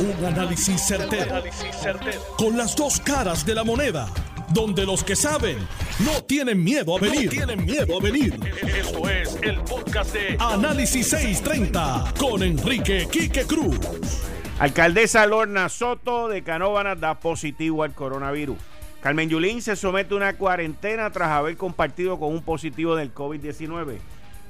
Un 0.00 0.24
análisis 0.24 0.80
certero, 0.80 1.42
Con 2.36 2.56
las 2.56 2.76
dos 2.76 3.00
caras 3.00 3.44
de 3.44 3.52
la 3.52 3.64
moneda. 3.64 4.08
Donde 4.50 4.86
los 4.86 5.02
que 5.02 5.16
saben 5.16 5.58
no 6.04 6.22
tienen 6.22 6.62
miedo 6.62 6.96
a 6.96 7.00
venir. 7.00 7.28
tienen 7.28 7.64
miedo 7.64 7.98
a 7.98 8.00
venir. 8.00 8.38
Esto 8.62 9.08
es 9.08 9.36
el 9.42 9.58
podcast 9.62 10.14
de 10.14 10.36
Análisis 10.38 11.08
630 11.08 12.14
con 12.16 12.44
Enrique 12.44 13.08
Quique 13.10 13.44
Cruz. 13.44 13.76
Alcaldesa 14.60 15.26
Lorna 15.26 15.68
Soto 15.68 16.28
de 16.28 16.44
Canóvanas 16.44 17.00
da 17.00 17.18
positivo 17.18 17.82
al 17.82 17.92
coronavirus. 17.92 18.56
Carmen 19.00 19.28
Yulín 19.28 19.62
se 19.62 19.74
somete 19.74 20.14
a 20.14 20.16
una 20.16 20.36
cuarentena 20.36 21.10
tras 21.10 21.30
haber 21.30 21.56
compartido 21.56 22.20
con 22.20 22.32
un 22.32 22.42
positivo 22.44 22.94
del 22.94 23.12
COVID-19. 23.12 23.98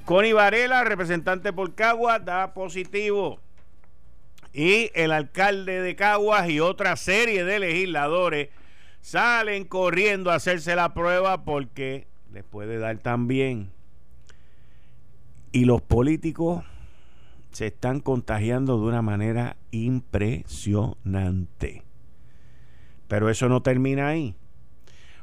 Connie 0.05 0.35
Varela, 0.35 0.85
representante 0.85 1.55
por 1.55 1.75
Caguas, 1.75 2.23
da 2.23 2.53
positivo. 2.53 3.41
Y 4.59 4.91
el 4.95 5.13
alcalde 5.13 5.81
de 5.83 5.95
Caguas 5.95 6.51
y 6.51 6.59
otra 6.59 6.97
serie 6.97 7.45
de 7.45 7.61
legisladores 7.61 8.49
salen 9.01 9.65
corriendo 9.65 10.33
a 10.33 10.35
hacerse 10.35 10.75
la 10.75 10.95
prueba 10.95 11.45
porque 11.45 12.09
les 12.33 12.43
puede 12.43 12.81
dar 12.81 12.99
también. 12.99 13.71
Y 15.53 15.65
los 15.65 15.81
políticos 15.81 16.65
se 17.53 17.69
están 17.69 18.01
contagiando 18.01 18.81
de 18.81 18.87
una 18.89 19.01
manera 19.01 19.57
impresionante. 19.71 21.85
Pero 23.07 23.31
eso 23.31 23.49
no 23.49 23.63
termina 23.63 24.09
ahí. 24.09 24.35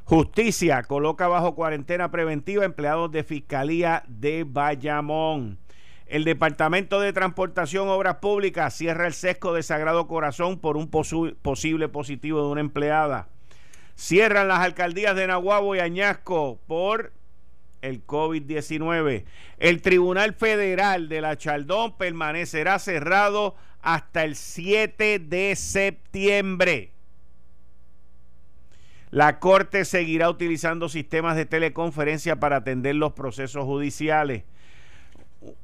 Justicia 0.04 0.82
coloca 0.84 1.28
bajo 1.28 1.54
cuarentena 1.54 2.10
preventiva 2.10 2.64
empleados 2.64 3.12
de 3.12 3.22
Fiscalía 3.22 4.02
de 4.08 4.44
Bayamón. 4.44 5.58
El 6.06 6.24
Departamento 6.24 7.00
de 7.00 7.12
Transportación 7.12 7.88
Obras 7.88 8.16
Públicas 8.16 8.72
cierra 8.74 9.08
el 9.08 9.12
sesco 9.12 9.52
de 9.52 9.64
Sagrado 9.64 10.06
Corazón 10.06 10.60
por 10.60 10.76
un 10.76 10.88
posible 10.88 11.88
positivo 11.88 12.42
de 12.42 12.48
una 12.48 12.60
empleada. 12.60 13.28
Cierran 13.96 14.46
las 14.46 14.60
alcaldías 14.60 15.16
de 15.16 15.26
Nahuabo 15.26 15.74
y 15.74 15.80
Añasco 15.80 16.60
por 16.68 17.12
el 17.82 18.06
COVID-19. 18.06 19.24
El 19.58 19.82
Tribunal 19.82 20.34
Federal 20.34 21.08
de 21.08 21.20
la 21.20 21.36
Chaldón 21.36 21.96
permanecerá 21.96 22.78
cerrado 22.78 23.56
hasta 23.82 24.22
el 24.24 24.36
7 24.36 25.18
de 25.18 25.56
septiembre. 25.56 26.92
La 29.10 29.40
Corte 29.40 29.84
seguirá 29.84 30.28
utilizando 30.28 30.88
sistemas 30.88 31.36
de 31.36 31.46
teleconferencia 31.46 32.36
para 32.36 32.56
atender 32.56 32.94
los 32.94 33.12
procesos 33.12 33.64
judiciales. 33.64 34.44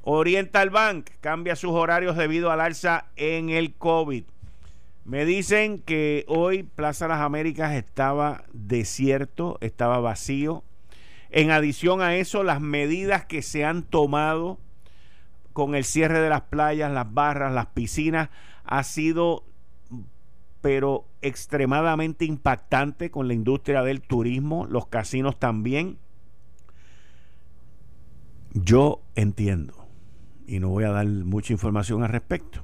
Oriental 0.03 0.69
Bank 0.69 1.09
cambia 1.21 1.55
sus 1.55 1.71
horarios 1.71 2.15
debido 2.15 2.51
al 2.51 2.61
alza 2.61 3.05
en 3.15 3.49
el 3.49 3.73
COVID. 3.73 4.23
Me 5.05 5.25
dicen 5.25 5.79
que 5.79 6.23
hoy 6.27 6.63
Plaza 6.63 7.07
Las 7.07 7.19
Américas 7.19 7.73
estaba 7.73 8.45
desierto, 8.53 9.57
estaba 9.59 9.99
vacío. 9.99 10.63
En 11.29 11.51
adición 11.51 12.01
a 12.01 12.15
eso, 12.15 12.43
las 12.43 12.61
medidas 12.61 13.25
que 13.25 13.41
se 13.41 13.65
han 13.65 13.83
tomado 13.83 14.59
con 15.51 15.75
el 15.75 15.83
cierre 15.83 16.19
de 16.19 16.29
las 16.29 16.41
playas, 16.41 16.91
las 16.91 17.13
barras, 17.13 17.53
las 17.53 17.67
piscinas, 17.67 18.29
ha 18.63 18.83
sido 18.83 19.43
pero 20.61 21.05
extremadamente 21.21 22.23
impactante 22.23 23.11
con 23.11 23.27
la 23.27 23.33
industria 23.33 23.83
del 23.83 24.01
turismo, 24.01 24.65
los 24.65 24.87
casinos 24.87 25.37
también. 25.37 25.97
Yo 28.53 29.01
entiendo, 29.15 29.87
y 30.45 30.59
no 30.59 30.69
voy 30.69 30.83
a 30.83 30.91
dar 30.91 31.07
mucha 31.07 31.53
información 31.53 32.03
al 32.03 32.09
respecto, 32.09 32.63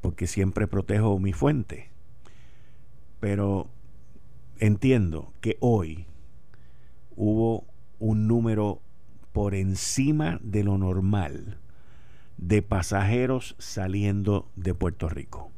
porque 0.00 0.26
siempre 0.26 0.66
protejo 0.66 1.18
mi 1.20 1.32
fuente, 1.32 1.90
pero 3.20 3.68
entiendo 4.58 5.32
que 5.40 5.56
hoy 5.60 6.06
hubo 7.14 7.64
un 8.00 8.26
número 8.26 8.80
por 9.32 9.54
encima 9.54 10.40
de 10.42 10.64
lo 10.64 10.78
normal 10.78 11.58
de 12.36 12.60
pasajeros 12.62 13.54
saliendo 13.58 14.48
de 14.56 14.74
Puerto 14.74 15.08
Rico. 15.08 15.50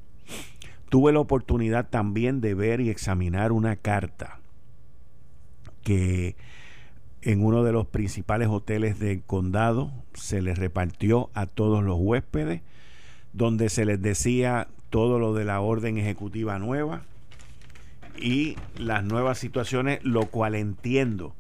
Tuve 0.91 1.13
la 1.13 1.21
oportunidad 1.21 1.89
también 1.89 2.41
de 2.41 2.55
ver 2.55 2.81
y 2.81 2.91
examinar 2.91 3.53
una 3.53 3.77
carta 3.77 4.41
que 5.83 6.37
en 7.23 7.45
uno 7.45 7.65
de 7.65 7.73
los 7.73 7.87
principales 7.87 8.49
hoteles 8.49 8.99
del 8.99 9.23
condado 9.23 9.91
se 10.15 10.41
les 10.41 10.59
repartió 10.59 11.31
a 11.35 11.47
todos 11.47 11.83
los 11.83 11.97
huéspedes, 11.99 12.63
donde 13.33 13.69
se 13.69 13.85
les 13.85 14.01
decía 14.01 14.69
todo 14.91 15.19
lo 15.19 15.35
de 15.35 15.45
la 15.45 15.61
orden 15.61 15.99
ejecutiva 15.99 16.59
nueva 16.59 17.03
y 18.17 18.57
las 18.77 19.05
nuevas 19.05 19.39
situaciones, 19.39 20.03
lo 20.05 20.27
cual 20.27 20.55
entiendo 20.55 21.35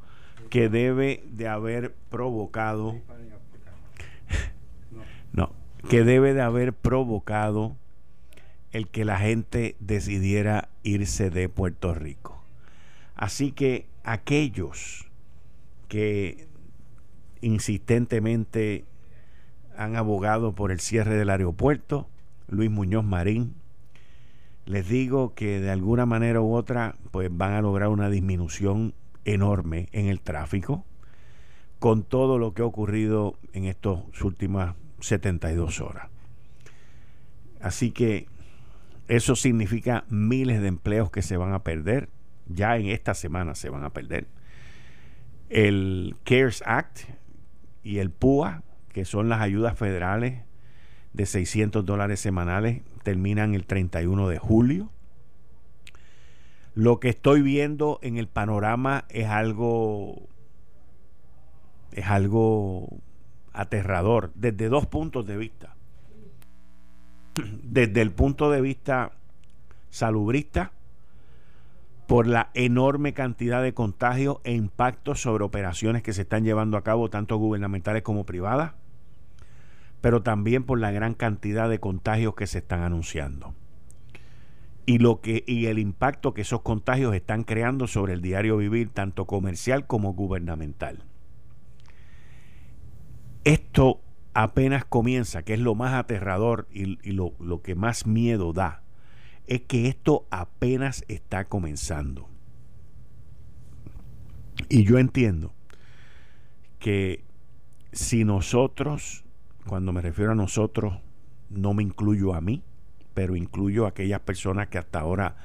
que 0.50 0.68
debe 0.68 1.22
de 1.30 1.48
haber 1.48 1.94
provocado, 2.10 2.96
no, 5.32 5.52
que 5.88 6.04
debe 6.04 6.34
de 6.34 6.42
haber 6.42 6.72
provocado 6.72 7.76
el 8.72 8.88
que 8.88 9.04
la 9.04 9.18
gente 9.18 9.76
decidiera 9.80 10.68
irse 10.82 11.30
de 11.30 11.48
Puerto 11.48 11.94
Rico. 11.94 12.42
Así 13.16 13.52
que 13.52 13.86
aquellos 14.04 15.07
que 15.88 16.48
insistentemente 17.40 18.84
han 19.76 19.96
abogado 19.96 20.54
por 20.54 20.70
el 20.70 20.80
cierre 20.80 21.16
del 21.16 21.30
aeropuerto, 21.30 22.08
Luis 22.48 22.70
Muñoz 22.70 23.04
Marín, 23.04 23.54
les 24.66 24.88
digo 24.88 25.34
que 25.34 25.60
de 25.60 25.70
alguna 25.70 26.04
manera 26.04 26.40
u 26.40 26.54
otra 26.54 26.96
pues 27.10 27.30
van 27.32 27.54
a 27.54 27.62
lograr 27.62 27.88
una 27.88 28.10
disminución 28.10 28.94
enorme 29.24 29.88
en 29.92 30.06
el 30.06 30.20
tráfico 30.20 30.84
con 31.78 32.02
todo 32.02 32.38
lo 32.38 32.54
que 32.54 32.62
ha 32.62 32.66
ocurrido 32.66 33.38
en 33.52 33.64
estas 33.64 33.98
últimas 34.22 34.74
72 35.00 35.80
horas. 35.80 36.08
Así 37.60 37.92
que 37.92 38.26
eso 39.06 39.36
significa 39.36 40.04
miles 40.08 40.60
de 40.60 40.68
empleos 40.68 41.10
que 41.10 41.22
se 41.22 41.36
van 41.36 41.52
a 41.52 41.62
perder. 41.62 42.08
Ya 42.46 42.76
en 42.76 42.88
esta 42.88 43.14
semana 43.14 43.54
se 43.54 43.70
van 43.70 43.84
a 43.84 43.90
perder. 43.90 44.26
El 45.48 46.16
CARES 46.24 46.62
Act 46.66 47.00
y 47.82 47.98
el 47.98 48.10
PUA, 48.10 48.62
que 48.92 49.04
son 49.04 49.28
las 49.28 49.40
ayudas 49.40 49.78
federales 49.78 50.42
de 51.12 51.26
600 51.26 51.84
dólares 51.86 52.20
semanales, 52.20 52.82
terminan 53.02 53.54
el 53.54 53.64
31 53.64 54.28
de 54.28 54.38
julio. 54.38 54.90
Lo 56.74 57.00
que 57.00 57.08
estoy 57.08 57.42
viendo 57.42 57.98
en 58.02 58.18
el 58.18 58.28
panorama 58.28 59.04
es 59.08 59.26
algo 59.26 60.28
es 61.92 62.06
algo 62.06 63.00
aterrador 63.52 64.30
desde 64.34 64.68
dos 64.68 64.86
puntos 64.86 65.26
de 65.26 65.36
vista 65.38 65.74
desde 67.62 68.02
el 68.02 68.12
punto 68.12 68.50
de 68.50 68.60
vista 68.60 69.12
salubrista 69.90 70.72
por 72.08 72.26
la 72.26 72.48
enorme 72.54 73.12
cantidad 73.12 73.62
de 73.62 73.74
contagios 73.74 74.38
e 74.42 74.54
impactos 74.54 75.20
sobre 75.20 75.44
operaciones 75.44 76.02
que 76.02 76.14
se 76.14 76.22
están 76.22 76.42
llevando 76.42 76.78
a 76.78 76.82
cabo, 76.82 77.10
tanto 77.10 77.36
gubernamentales 77.36 78.02
como 78.02 78.24
privadas, 78.24 78.72
pero 80.00 80.22
también 80.22 80.64
por 80.64 80.80
la 80.80 80.90
gran 80.90 81.12
cantidad 81.12 81.68
de 81.68 81.80
contagios 81.80 82.34
que 82.34 82.46
se 82.46 82.58
están 82.58 82.80
anunciando. 82.80 83.54
Y, 84.86 85.00
lo 85.00 85.20
que, 85.20 85.44
y 85.46 85.66
el 85.66 85.78
impacto 85.78 86.32
que 86.32 86.40
esos 86.40 86.62
contagios 86.62 87.14
están 87.14 87.44
creando 87.44 87.86
sobre 87.86 88.14
el 88.14 88.22
diario 88.22 88.56
vivir, 88.56 88.88
tanto 88.88 89.26
comercial 89.26 89.86
como 89.86 90.14
gubernamental. 90.14 91.04
Esto 93.44 94.00
apenas 94.32 94.86
comienza, 94.86 95.42
que 95.42 95.52
es 95.52 95.60
lo 95.60 95.74
más 95.74 95.92
aterrador 95.92 96.68
y, 96.70 97.12
lo, 97.12 97.34
lo 97.38 97.60
que 97.60 97.74
más 97.74 98.06
miedo 98.06 98.54
da, 98.54 98.82
es 99.48 99.62
que 99.62 99.88
esto 99.88 100.26
apenas 100.30 101.04
está 101.08 101.46
comenzando. 101.46 102.28
Y 104.68 104.84
yo 104.84 104.98
entiendo 104.98 105.52
que 106.78 107.24
si 107.92 108.24
nosotros, 108.24 109.24
cuando 109.66 109.92
me 109.92 110.02
refiero 110.02 110.32
a 110.32 110.36
nosotros, 110.36 110.98
no 111.50 111.74
me 111.74 111.82
incluyo 111.82 112.34
a 112.34 112.40
mí, 112.40 112.62
pero 113.14 113.34
incluyo 113.34 113.86
a 113.86 113.90
aquellas 113.90 114.20
personas 114.20 114.68
que 114.68 114.78
hasta 114.78 115.00
ahora 115.00 115.36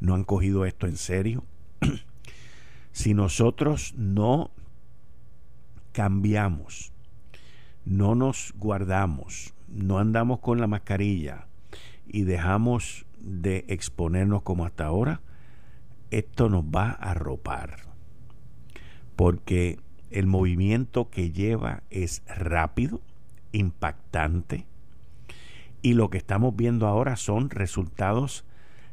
no 0.00 0.14
han 0.14 0.24
cogido 0.24 0.64
esto 0.64 0.86
en 0.86 0.96
serio, 0.96 1.44
si 2.92 3.14
nosotros 3.14 3.94
no 3.96 4.50
cambiamos 5.92 6.92
no 7.84 8.14
nos 8.14 8.52
guardamos, 8.56 9.54
no 9.68 9.98
andamos 9.98 10.40
con 10.40 10.60
la 10.60 10.66
mascarilla 10.66 11.46
y 12.06 12.22
dejamos 12.22 13.06
de 13.18 13.64
exponernos 13.68 14.42
como 14.42 14.64
hasta 14.64 14.86
ahora, 14.86 15.20
esto 16.10 16.48
nos 16.48 16.64
va 16.64 16.90
a 16.90 17.12
arropar. 17.12 17.76
Porque 19.16 19.78
el 20.10 20.26
movimiento 20.26 21.10
que 21.10 21.30
lleva 21.30 21.82
es 21.90 22.22
rápido, 22.26 23.00
impactante 23.52 24.66
Y 25.82 25.94
lo 25.94 26.10
que 26.10 26.18
estamos 26.18 26.54
viendo 26.56 26.86
ahora 26.86 27.16
son 27.16 27.50
resultados 27.50 28.44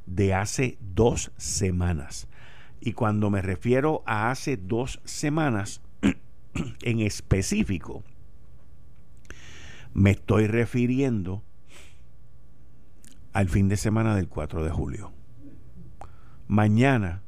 de 0.06 0.34
hace 0.34 0.78
dos 0.80 1.32
semanas. 1.38 2.28
Y 2.82 2.94
cuando 2.94 3.30
me 3.30 3.42
refiero 3.42 4.02
a 4.06 4.32
hace 4.32 4.58
dos 4.58 5.02
semanas, 5.04 5.82
en 6.82 7.00
específico, 7.00 8.04
me 9.94 10.12
estoy 10.12 10.48
refiriendo 10.48 11.44
al 13.40 13.48
fin 13.48 13.70
de 13.70 13.78
semana 13.78 14.18
del 14.18 14.28
4 14.28 14.66
de 14.66 14.70
julio. 14.70 15.14
Mañana, 16.50 17.24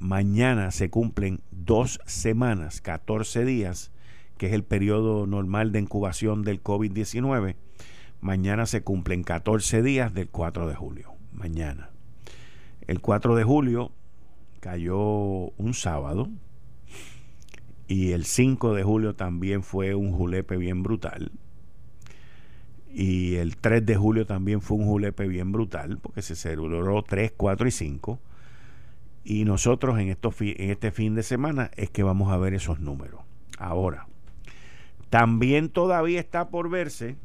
mañana 0.00 0.72
se 0.72 0.90
cumplen 0.90 1.40
dos 1.52 2.00
semanas, 2.04 2.80
14 2.80 3.44
días, 3.44 3.92
que 4.38 4.48
es 4.48 4.52
el 4.54 4.64
periodo 4.64 5.28
normal 5.28 5.70
de 5.70 5.78
incubación 5.78 6.42
del 6.42 6.64
COVID-19. 6.64 7.54
Mañana 8.20 8.66
se 8.66 8.82
cumplen 8.82 9.22
14 9.22 9.84
días 9.84 10.12
del 10.12 10.28
4 10.30 10.66
de 10.66 10.74
julio. 10.74 11.12
Mañana. 11.32 11.90
El 12.88 13.00
4 13.00 13.36
de 13.36 13.44
julio 13.44 13.92
cayó 14.58 14.98
un 14.98 15.74
sábado 15.74 16.28
y 17.86 18.10
el 18.10 18.24
5 18.24 18.74
de 18.74 18.82
julio 18.82 19.14
también 19.14 19.62
fue 19.62 19.94
un 19.94 20.10
julepe 20.10 20.56
bien 20.56 20.82
brutal. 20.82 21.30
Y 22.90 23.36
el 23.36 23.56
3 23.56 23.84
de 23.84 23.96
julio 23.96 24.26
también 24.26 24.60
fue 24.60 24.78
un 24.78 24.86
julepe 24.86 25.28
bien 25.28 25.52
brutal 25.52 25.98
porque 25.98 26.22
se 26.22 26.34
celebró 26.34 27.02
3, 27.02 27.32
4 27.36 27.68
y 27.68 27.70
5. 27.70 28.20
Y 29.24 29.44
nosotros 29.44 29.98
en, 29.98 30.08
estos 30.08 30.40
en 30.40 30.70
este 30.70 30.92
fin 30.92 31.14
de 31.14 31.22
semana 31.22 31.70
es 31.76 31.90
que 31.90 32.02
vamos 32.02 32.32
a 32.32 32.36
ver 32.38 32.54
esos 32.54 32.80
números. 32.80 33.20
Ahora, 33.58 34.06
también 35.10 35.68
todavía 35.68 36.20
está 36.20 36.48
por 36.48 36.70
verse 36.70 37.16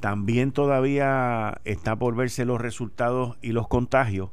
también 0.00 0.52
todavía 0.52 1.60
está 1.64 1.96
por 1.96 2.14
verse 2.14 2.44
los 2.44 2.60
resultados 2.60 3.36
y 3.40 3.52
los 3.52 3.66
contagios 3.66 4.30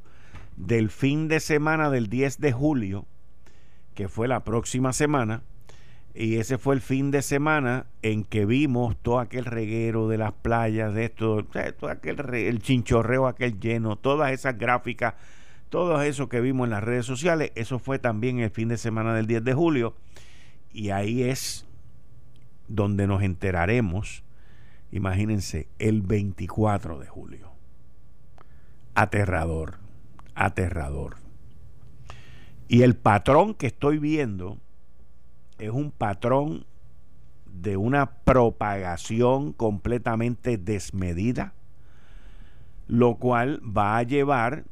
del 0.58 0.90
fin 0.90 1.28
de 1.28 1.40
semana 1.40 1.90
del 1.90 2.10
10 2.10 2.40
de 2.40 2.52
julio, 2.52 3.06
que 3.96 4.08
fue 4.08 4.28
la 4.28 4.44
próxima 4.44 4.94
semana, 4.94 5.42
y 6.16 6.36
ese 6.36 6.58
fue 6.58 6.76
el 6.76 6.82
fin 6.82 7.12
de 7.12 7.22
semana 7.22 7.88
en 8.02 8.24
que 8.24 8.46
vimos 8.46 8.96
todo 9.02 9.20
aquel 9.20 9.46
reguero 9.46 10.08
de 10.08 10.18
las 10.18 10.34
playas, 10.34 10.94
de 10.94 11.06
esto, 11.06 11.46
todo 11.46 11.90
aquel 11.90 12.34
el 12.34 12.62
chinchorreo 12.62 13.28
aquel 13.28 13.60
lleno, 13.60 13.96
todas 13.96 14.32
esas 14.32 14.58
gráficas, 14.58 15.16
todo 15.70 16.02
eso 16.02 16.30
que 16.30 16.42
vimos 16.42 16.66
en 16.66 16.72
las 16.72 16.84
redes 16.84 17.06
sociales, 17.06 17.52
eso 17.56 17.80
fue 17.80 18.00
también 18.00 18.40
el 18.40 18.52
fin 18.52 18.68
de 18.68 18.78
semana 18.78 19.14
del 19.14 19.28
10 19.28 19.44
de 19.44 19.54
julio, 19.54 19.96
y 20.72 20.92
ahí 20.92 21.24
es 21.24 21.66
donde 22.68 23.08
nos 23.08 23.24
enteraremos 23.24 24.24
Imagínense, 24.94 25.68
el 25.80 26.04
24 26.04 27.00
de 27.00 27.08
julio. 27.08 27.52
Aterrador, 28.94 29.80
aterrador. 30.36 31.16
Y 32.68 32.84
el 32.84 32.96
patrón 32.96 33.56
que 33.56 33.66
estoy 33.66 33.98
viendo 33.98 34.60
es 35.60 35.70
un 35.70 35.92
patrón 35.92 36.66
de 37.46 37.78
una 37.78 38.12
propagación 38.24 39.54
completamente 39.54 40.58
desmedida, 40.58 41.54
lo 42.88 43.16
cual 43.16 43.62
va 43.66 43.98
a 43.98 44.04
llevar 44.04 44.66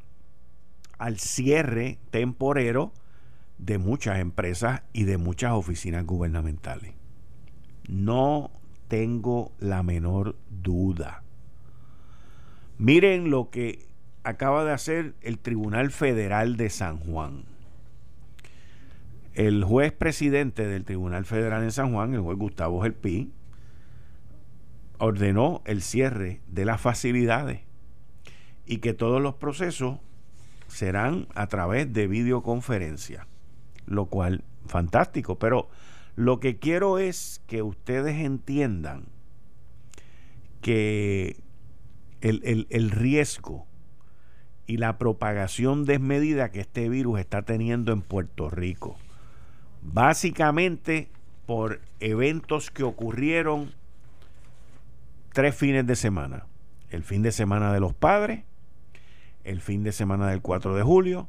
al 0.98 1.18
cierre 1.18 1.98
temporero 2.10 2.92
de 3.58 3.78
muchas 3.78 4.18
empresas 4.18 4.82
y 4.92 5.04
de 5.04 5.18
muchas 5.18 5.52
oficinas 5.52 6.04
gubernamentales. 6.04 6.94
No 7.88 8.50
tengo 8.88 9.52
la 9.58 9.82
menor 9.82 10.36
duda. 10.50 11.22
Miren 12.78 13.30
lo 13.30 13.50
que 13.50 13.86
acaba 14.24 14.64
de 14.64 14.72
hacer 14.72 15.14
el 15.22 15.38
Tribunal 15.38 15.90
Federal 15.90 16.56
de 16.56 16.70
San 16.70 16.98
Juan. 16.98 17.44
El 19.34 19.64
juez 19.64 19.92
presidente 19.92 20.66
del 20.66 20.84
Tribunal 20.84 21.24
Federal 21.24 21.62
de 21.62 21.70
San 21.70 21.92
Juan, 21.92 22.14
el 22.14 22.20
juez 22.20 22.38
Gustavo 22.38 22.82
Gelpi, 22.82 23.32
ordenó 24.98 25.62
el 25.64 25.82
cierre 25.82 26.40
de 26.46 26.64
las 26.64 26.80
facilidades 26.80 27.60
y 28.66 28.78
que 28.78 28.92
todos 28.92 29.20
los 29.20 29.34
procesos 29.34 29.98
serán 30.68 31.26
a 31.34 31.46
través 31.48 31.92
de 31.92 32.06
videoconferencia, 32.06 33.26
lo 33.86 34.06
cual 34.06 34.44
fantástico, 34.66 35.38
pero 35.38 35.68
lo 36.14 36.40
que 36.40 36.58
quiero 36.58 36.98
es 36.98 37.42
que 37.46 37.62
ustedes 37.62 38.18
entiendan 38.18 39.06
que 40.60 41.36
el, 42.20 42.90
riesgo 42.90 43.66
y 44.66 44.76
la 44.76 44.98
propagación 44.98 45.84
desmedida 45.84 46.50
que 46.50 46.60
este 46.60 46.88
virus 46.88 47.18
está 47.18 47.42
teniendo 47.42 47.92
en 47.92 48.02
Puerto 48.02 48.48
Rico, 48.48 48.96
básicamente 49.82 51.08
por 51.46 51.80
eventos 52.00 52.70
que 52.70 52.84
ocurrieron 52.84 53.74
tres 55.32 55.54
fines 55.54 55.86
de 55.86 55.96
semana. 55.96 56.46
El 56.90 57.02
fin 57.02 57.22
de 57.22 57.32
semana 57.32 57.72
de 57.72 57.80
los 57.80 57.94
padres, 57.94 58.44
el 59.44 59.60
fin 59.60 59.82
de 59.82 59.92
semana 59.92 60.28
del 60.28 60.40
4 60.40 60.76
de 60.76 60.82
julio 60.82 61.28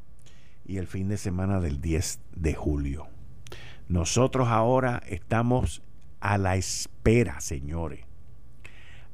y 0.66 0.78
el 0.78 0.88
fin 0.88 1.08
de 1.10 1.18
semana 1.18 1.60
del 1.60 1.82
10 1.82 2.20
de 2.36 2.54
julio. 2.54 3.08
Nosotros 3.88 4.48
ahora 4.50 5.02
estamos 5.08 5.82
a 6.20 6.38
la 6.38 6.56
espera, 6.56 7.40
señores, 7.42 8.06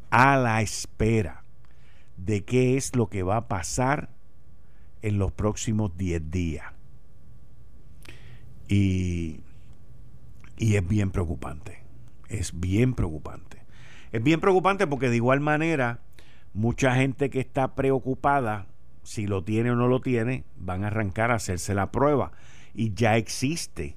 a 0.09 0.37
la 0.37 0.61
espera 0.61 1.43
de 2.17 2.43
qué 2.43 2.77
es 2.77 2.95
lo 2.95 3.07
que 3.07 3.23
va 3.23 3.37
a 3.37 3.47
pasar 3.47 4.09
en 5.01 5.17
los 5.17 5.31
próximos 5.31 5.95
10 5.97 6.29
días. 6.29 6.78
Y, 8.69 9.41
y 10.57 10.75
es 10.75 10.87
bien 10.87 11.11
preocupante, 11.11 11.83
es 12.29 12.57
bien 12.57 12.93
preocupante. 12.93 13.59
Es 14.11 14.23
bien 14.23 14.39
preocupante 14.39 14.87
porque 14.87 15.09
de 15.09 15.17
igual 15.17 15.41
manera 15.41 15.99
mucha 16.53 16.95
gente 16.95 17.29
que 17.29 17.39
está 17.39 17.75
preocupada, 17.75 18.67
si 19.03 19.27
lo 19.27 19.43
tiene 19.43 19.71
o 19.71 19.75
no 19.75 19.87
lo 19.87 20.01
tiene, 20.01 20.45
van 20.55 20.83
a 20.83 20.87
arrancar 20.87 21.31
a 21.31 21.35
hacerse 21.35 21.73
la 21.73 21.91
prueba. 21.91 22.31
Y 22.73 22.93
ya 22.93 23.17
existe 23.17 23.95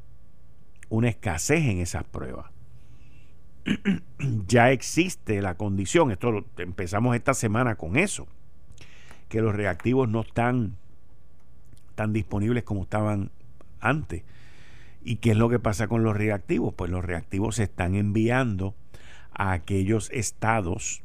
una 0.88 1.08
escasez 1.08 1.64
en 1.64 1.78
esas 1.78 2.04
pruebas. 2.04 2.50
ya 4.46 4.70
existe 4.70 5.40
la 5.40 5.56
condición, 5.56 6.10
esto 6.10 6.44
empezamos 6.58 7.14
esta 7.14 7.34
semana 7.34 7.76
con 7.76 7.96
eso, 7.96 8.26
que 9.28 9.40
los 9.40 9.54
reactivos 9.54 10.08
no 10.08 10.20
están 10.20 10.76
tan 11.94 12.12
disponibles 12.12 12.64
como 12.64 12.82
estaban 12.82 13.30
antes. 13.80 14.24
¿Y 15.04 15.16
qué 15.16 15.32
es 15.32 15.36
lo 15.36 15.48
que 15.48 15.58
pasa 15.58 15.88
con 15.88 16.04
los 16.04 16.16
reactivos? 16.16 16.74
Pues 16.74 16.90
los 16.90 17.04
reactivos 17.04 17.56
se 17.56 17.64
están 17.64 17.94
enviando 17.94 18.74
a 19.32 19.52
aquellos 19.52 20.10
estados 20.10 21.02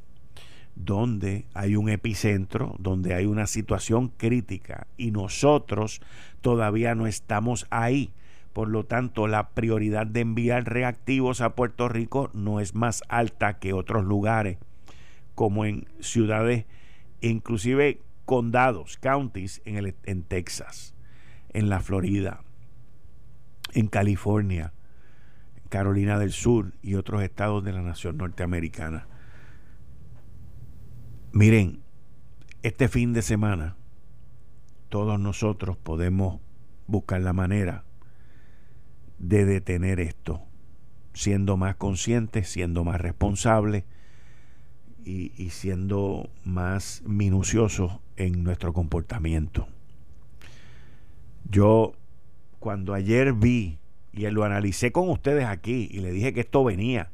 donde 0.76 1.46
hay 1.54 1.76
un 1.76 1.90
epicentro, 1.90 2.76
donde 2.78 3.16
hay 3.16 3.26
una 3.26 3.48
situación 3.48 4.10
crítica 4.10 4.88
y 4.96 5.12
nosotros 5.12 6.02
todavía 6.42 6.94
no 6.94 7.08
estamos 7.08 7.66
ahí. 7.72 8.12
Por 8.54 8.70
lo 8.70 8.86
tanto, 8.86 9.28
la 9.28 9.50
prioridad 9.50 10.08
de 10.08 10.22
enviar 10.22 10.66
reactivos 10.66 11.42
a 11.42 11.56
Puerto 11.56 11.90
Rico 11.90 12.30
no 12.34 12.60
es 12.60 12.76
más 12.76 13.04
alta 13.08 13.60
que 13.60 13.74
otros 13.74 14.04
lugares, 14.06 14.58
como 15.36 15.66
en 15.66 15.88
ciudades, 16.00 16.66
inclusive 17.22 18.02
condados, 18.26 18.98
counties 18.98 19.62
en, 19.66 19.78
el, 19.78 19.96
en 20.04 20.24
Texas, 20.24 20.94
en 21.54 21.70
la 21.70 21.80
Florida, 21.80 22.42
en 23.78 23.88
California, 23.90 24.74
Carolina 25.70 26.18
del 26.18 26.32
Sur 26.32 26.74
y 26.82 26.96
otros 26.96 27.22
estados 27.22 27.64
de 27.64 27.74
la 27.74 27.84
nación 27.84 28.18
norteamericana. 28.18 29.08
Miren, 31.32 31.84
este 32.64 32.88
fin 32.88 33.14
de 33.14 33.22
semana 33.22 33.76
todos 34.90 35.20
nosotros 35.20 35.78
podemos 35.78 36.42
buscar 36.88 37.22
la 37.22 37.34
manera 37.34 37.84
de 39.20 39.46
detener 39.46 40.00
esto, 40.00 40.42
siendo 41.14 41.56
más 41.56 41.76
conscientes, 41.76 42.50
siendo 42.50 42.84
más 42.84 43.00
responsables 43.00 43.84
y, 45.06 45.34
y 45.38 45.52
siendo 45.52 46.32
más 46.44 47.04
minuciosos 47.06 48.00
en 48.16 48.44
nuestro 48.44 48.74
comportamiento. 48.74 49.68
Yo 51.48 51.94
cuando 52.68 52.94
ayer 52.94 53.32
vi 53.32 53.80
y 54.12 54.30
lo 54.30 54.44
analicé 54.44 54.92
con 54.92 55.10
ustedes 55.10 55.46
aquí 55.46 55.88
y 55.90 56.02
le 56.02 56.12
dije 56.12 56.34
que 56.34 56.42
esto 56.42 56.66
venía, 56.66 57.12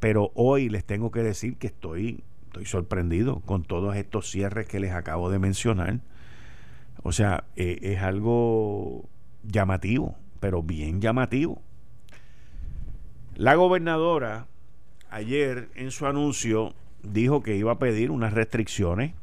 pero 0.00 0.32
hoy 0.34 0.68
les 0.68 0.84
tengo 0.84 1.12
que 1.12 1.22
decir 1.22 1.56
que 1.56 1.68
estoy, 1.68 2.24
estoy 2.46 2.64
sorprendido 2.66 3.38
con 3.46 3.62
todos 3.62 3.94
estos 3.94 4.28
cierres 4.28 4.66
que 4.66 4.80
les 4.80 4.90
acabo 4.90 5.30
de 5.30 5.38
mencionar. 5.38 6.00
O 7.04 7.12
sea, 7.12 7.44
eh, 7.54 7.78
es 7.82 8.02
algo 8.02 9.04
llamativo 9.44 10.16
pero 10.40 10.64
bien 10.64 11.00
llamativo. 11.00 11.62
La 13.36 13.54
gobernadora 13.54 14.48
ayer 15.10 15.68
en 15.76 15.92
su 15.92 16.08
anuncio 16.08 16.74
dijo 17.04 17.44
que 17.44 17.54
iba 17.54 17.70
a 17.70 17.78
pedir 17.78 18.10
unas 18.10 18.32
restricciones 18.32 19.14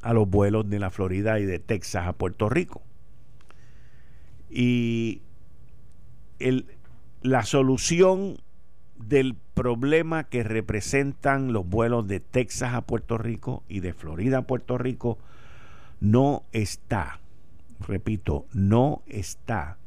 a 0.00 0.12
los 0.12 0.30
vuelos 0.30 0.70
de 0.70 0.78
la 0.78 0.90
Florida 0.90 1.40
y 1.40 1.44
de 1.44 1.58
Texas 1.58 2.06
a 2.06 2.12
Puerto 2.12 2.48
Rico. 2.48 2.82
Y 4.54 5.22
la 7.22 7.44
solución 7.44 8.36
del 8.96 9.34
problema 9.54 10.24
que 10.24 10.42
representan 10.42 11.54
los 11.54 11.66
vuelos 11.66 12.06
de 12.06 12.20
Texas 12.20 12.74
a 12.74 12.82
Puerto 12.82 13.16
Rico 13.16 13.62
y 13.66 13.80
de 13.80 13.94
Florida 13.94 14.38
a 14.38 14.42
Puerto 14.42 14.76
Rico 14.76 15.18
no 16.00 16.44
está, 16.52 17.20
repito, 17.80 18.44
no 18.52 19.02
está 19.06 19.78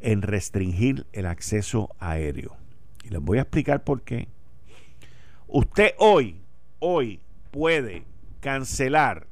en 0.00 0.20
restringir 0.20 1.06
el 1.12 1.24
acceso 1.24 1.94
aéreo. 1.98 2.56
Y 3.04 3.08
les 3.08 3.20
voy 3.22 3.38
a 3.38 3.42
explicar 3.42 3.82
por 3.82 4.02
qué. 4.02 4.28
Usted 5.46 5.92
hoy, 5.98 6.42
hoy 6.80 7.20
puede 7.50 8.04
cancelar 8.40 9.26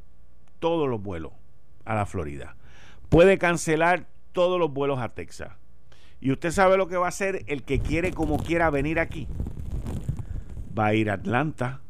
todos 0.58 0.88
los 0.88 1.02
vuelos 1.02 1.32
a 1.84 1.94
la 1.94 2.06
Florida. 2.06 2.56
Puede 3.08 3.36
cancelar 3.36 4.06
todos 4.32 4.58
los 4.58 4.72
vuelos 4.72 4.98
a 4.98 5.10
Texas. 5.10 5.52
Y 6.20 6.32
usted 6.32 6.50
sabe 6.50 6.76
lo 6.76 6.86
que 6.86 6.96
va 6.96 7.06
a 7.06 7.10
hacer 7.10 7.44
el 7.46 7.62
que 7.62 7.80
quiere 7.80 8.12
como 8.12 8.38
quiera 8.38 8.70
venir 8.70 8.98
aquí. 8.98 9.26
Va 10.78 10.86
a 10.86 10.94
ir 10.94 11.10
a 11.10 11.14
Atlanta, 11.14 11.80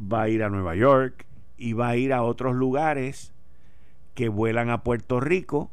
va 0.00 0.22
a 0.22 0.28
ir 0.28 0.42
a 0.42 0.48
Nueva 0.48 0.76
York 0.76 1.26
y 1.56 1.72
va 1.72 1.88
a 1.88 1.96
ir 1.96 2.12
a 2.12 2.22
otros 2.22 2.54
lugares 2.54 3.32
que 4.14 4.28
vuelan 4.28 4.70
a 4.70 4.82
Puerto 4.82 5.20
Rico 5.20 5.70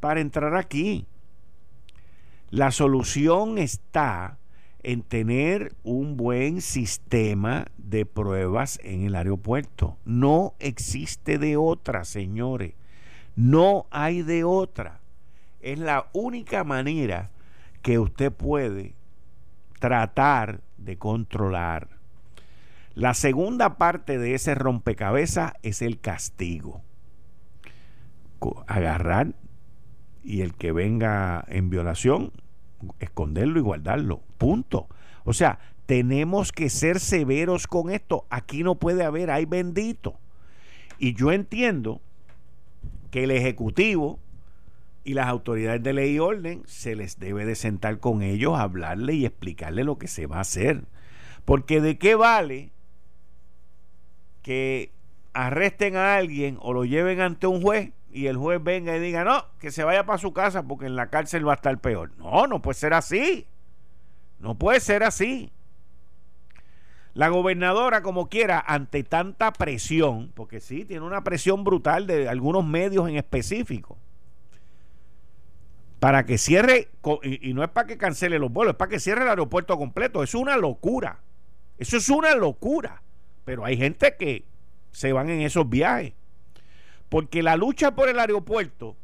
para 0.00 0.20
entrar 0.20 0.56
aquí. 0.56 1.06
La 2.50 2.70
solución 2.70 3.58
está 3.58 4.38
en 4.82 5.02
tener 5.02 5.74
un 5.82 6.16
buen 6.16 6.62
sistema 6.62 7.66
de 7.76 8.06
pruebas 8.06 8.80
en 8.82 9.04
el 9.04 9.14
aeropuerto. 9.14 9.98
No 10.04 10.54
existe 10.58 11.38
de 11.38 11.56
otra, 11.56 12.04
señores. 12.04 12.74
No 13.36 13.86
hay 13.90 14.22
de 14.22 14.44
otra. 14.44 15.00
Es 15.60 15.78
la 15.78 16.08
única 16.12 16.64
manera 16.64 17.30
que 17.82 17.98
usted 17.98 18.32
puede 18.32 18.94
tratar 19.78 20.60
de 20.78 20.96
controlar. 20.96 21.88
La 22.94 23.14
segunda 23.14 23.76
parte 23.78 24.18
de 24.18 24.34
ese 24.34 24.54
rompecabezas 24.54 25.52
es 25.62 25.82
el 25.82 26.00
castigo. 26.00 26.82
Agarrar 28.66 29.34
y 30.22 30.42
el 30.42 30.54
que 30.54 30.72
venga 30.72 31.44
en 31.48 31.70
violación, 31.70 32.32
esconderlo 32.98 33.58
y 33.58 33.62
guardarlo. 33.62 34.22
Punto. 34.38 34.88
O 35.24 35.32
sea, 35.32 35.58
tenemos 35.86 36.52
que 36.52 36.70
ser 36.70 37.00
severos 37.00 37.66
con 37.66 37.90
esto. 37.90 38.26
Aquí 38.30 38.62
no 38.62 38.76
puede 38.76 39.04
haber, 39.04 39.30
hay 39.30 39.44
bendito. 39.44 40.18
Y 40.98 41.14
yo 41.14 41.32
entiendo 41.32 42.00
que 43.10 43.24
el 43.24 43.30
Ejecutivo 43.30 44.18
y 45.04 45.14
las 45.14 45.26
autoridades 45.26 45.82
de 45.82 45.92
ley 45.92 46.14
y 46.14 46.18
orden 46.18 46.62
se 46.66 46.94
les 46.94 47.18
debe 47.18 47.44
de 47.44 47.54
sentar 47.54 47.98
con 47.98 48.22
ellos, 48.22 48.58
hablarle 48.58 49.14
y 49.14 49.26
explicarle 49.26 49.84
lo 49.84 49.98
que 49.98 50.08
se 50.08 50.26
va 50.26 50.36
a 50.36 50.40
hacer. 50.40 50.84
Porque 51.44 51.80
de 51.80 51.98
qué 51.98 52.14
vale 52.14 52.70
que 54.42 54.92
arresten 55.32 55.96
a 55.96 56.16
alguien 56.16 56.58
o 56.60 56.72
lo 56.72 56.84
lleven 56.84 57.20
ante 57.20 57.46
un 57.46 57.62
juez 57.62 57.92
y 58.12 58.26
el 58.26 58.36
juez 58.36 58.62
venga 58.62 58.96
y 58.96 59.00
diga, 59.00 59.24
no, 59.24 59.44
que 59.58 59.70
se 59.70 59.84
vaya 59.84 60.04
para 60.04 60.18
su 60.18 60.32
casa 60.32 60.64
porque 60.64 60.86
en 60.86 60.96
la 60.96 61.08
cárcel 61.08 61.46
va 61.46 61.52
a 61.52 61.56
estar 61.56 61.78
peor. 61.78 62.12
No, 62.18 62.46
no 62.46 62.60
puede 62.60 62.74
ser 62.74 62.94
así. 62.94 63.46
No 64.38 64.56
puede 64.56 64.80
ser 64.80 65.02
así. 65.02 65.52
La 67.14 67.28
gobernadora, 67.28 68.02
como 68.02 68.28
quiera, 68.28 68.62
ante 68.64 69.02
tanta 69.02 69.52
presión, 69.52 70.30
porque 70.34 70.60
sí, 70.60 70.84
tiene 70.84 71.04
una 71.04 71.24
presión 71.24 71.64
brutal 71.64 72.06
de 72.06 72.28
algunos 72.28 72.64
medios 72.64 73.08
en 73.08 73.16
específico, 73.16 73.98
para 75.98 76.24
que 76.24 76.38
cierre, 76.38 76.88
y, 77.22 77.52
no 77.52 77.62
es 77.62 77.68
para 77.70 77.86
que 77.86 77.98
cancele 77.98 78.38
los 78.38 78.50
vuelos, 78.50 78.72
es 78.72 78.78
para 78.78 78.88
que 78.88 79.00
cierre 79.00 79.22
el 79.22 79.28
aeropuerto 79.28 79.76
completo. 79.76 80.22
Es 80.22 80.34
una 80.34 80.56
locura. 80.56 81.20
Eso 81.78 81.98
es 81.98 82.08
una 82.08 82.34
locura. 82.34 83.02
Pero 83.44 83.66
hay 83.66 83.76
gente 83.76 84.16
que 84.18 84.44
se 84.92 85.12
van 85.12 85.28
en 85.28 85.42
esos 85.42 85.68
viajes. 85.68 86.14
Porque 87.10 87.42
la 87.42 87.56
lucha 87.56 87.94
por 87.94 88.08
el 88.08 88.18
aeropuerto, 88.18 88.96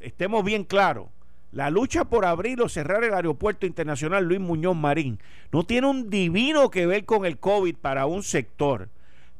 estemos 0.00 0.42
bien 0.42 0.64
claros, 0.64 1.08
la 1.56 1.70
lucha 1.70 2.04
por 2.04 2.26
abrir 2.26 2.60
o 2.60 2.68
cerrar 2.68 3.02
el 3.02 3.14
aeropuerto 3.14 3.64
internacional 3.64 4.26
Luis 4.26 4.40
Muñoz 4.40 4.76
Marín 4.76 5.18
no 5.52 5.64
tiene 5.64 5.86
un 5.86 6.10
divino 6.10 6.70
que 6.70 6.84
ver 6.84 7.06
con 7.06 7.24
el 7.24 7.38
COVID 7.38 7.76
para 7.76 8.04
un 8.04 8.22
sector. 8.22 8.90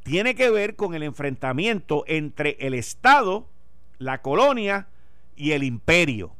Tiene 0.02 0.34
que 0.34 0.48
ver 0.48 0.76
con 0.76 0.94
el 0.94 1.02
enfrentamiento 1.02 2.04
entre 2.06 2.56
el 2.60 2.72
Estado, 2.72 3.46
la 3.98 4.22
colonia 4.22 4.88
y 5.36 5.50
el 5.50 5.62
imperio. 5.62 6.32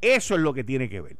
Eso 0.00 0.34
es 0.34 0.40
lo 0.40 0.54
que 0.54 0.64
tiene 0.64 0.88
que 0.88 1.02
ver. 1.02 1.16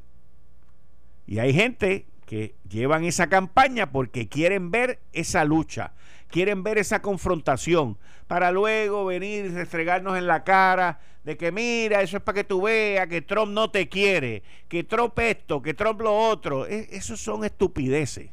Y 1.26 1.40
hay 1.40 1.52
gente 1.52 2.06
que 2.24 2.54
llevan 2.66 3.04
esa 3.04 3.28
campaña 3.28 3.92
porque 3.92 4.26
quieren 4.26 4.70
ver 4.70 5.00
esa 5.12 5.44
lucha, 5.44 5.92
quieren 6.28 6.62
ver 6.62 6.78
esa 6.78 7.02
confrontación, 7.02 7.98
para 8.26 8.52
luego 8.52 9.06
venir 9.06 9.46
y 9.46 9.48
restregarnos 9.48 10.16
en 10.16 10.26
la 10.26 10.44
cara 10.44 11.00
de 11.24 11.36
que 11.36 11.50
mira, 11.52 12.02
eso 12.02 12.18
es 12.18 12.22
para 12.22 12.36
que 12.36 12.44
tú 12.44 12.62
veas 12.62 13.06
que 13.08 13.22
Trump 13.22 13.52
no 13.52 13.70
te 13.70 13.88
quiere, 13.88 14.42
que 14.68 14.84
Trump 14.84 15.18
esto, 15.18 15.60
que 15.60 15.74
Trump 15.74 16.00
lo 16.00 16.16
otro. 16.16 16.66
E, 16.66 16.88
esos 16.92 17.20
son 17.20 17.44
estupideces. 17.44 18.30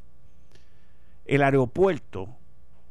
El 1.25 1.43
aeropuerto, 1.43 2.29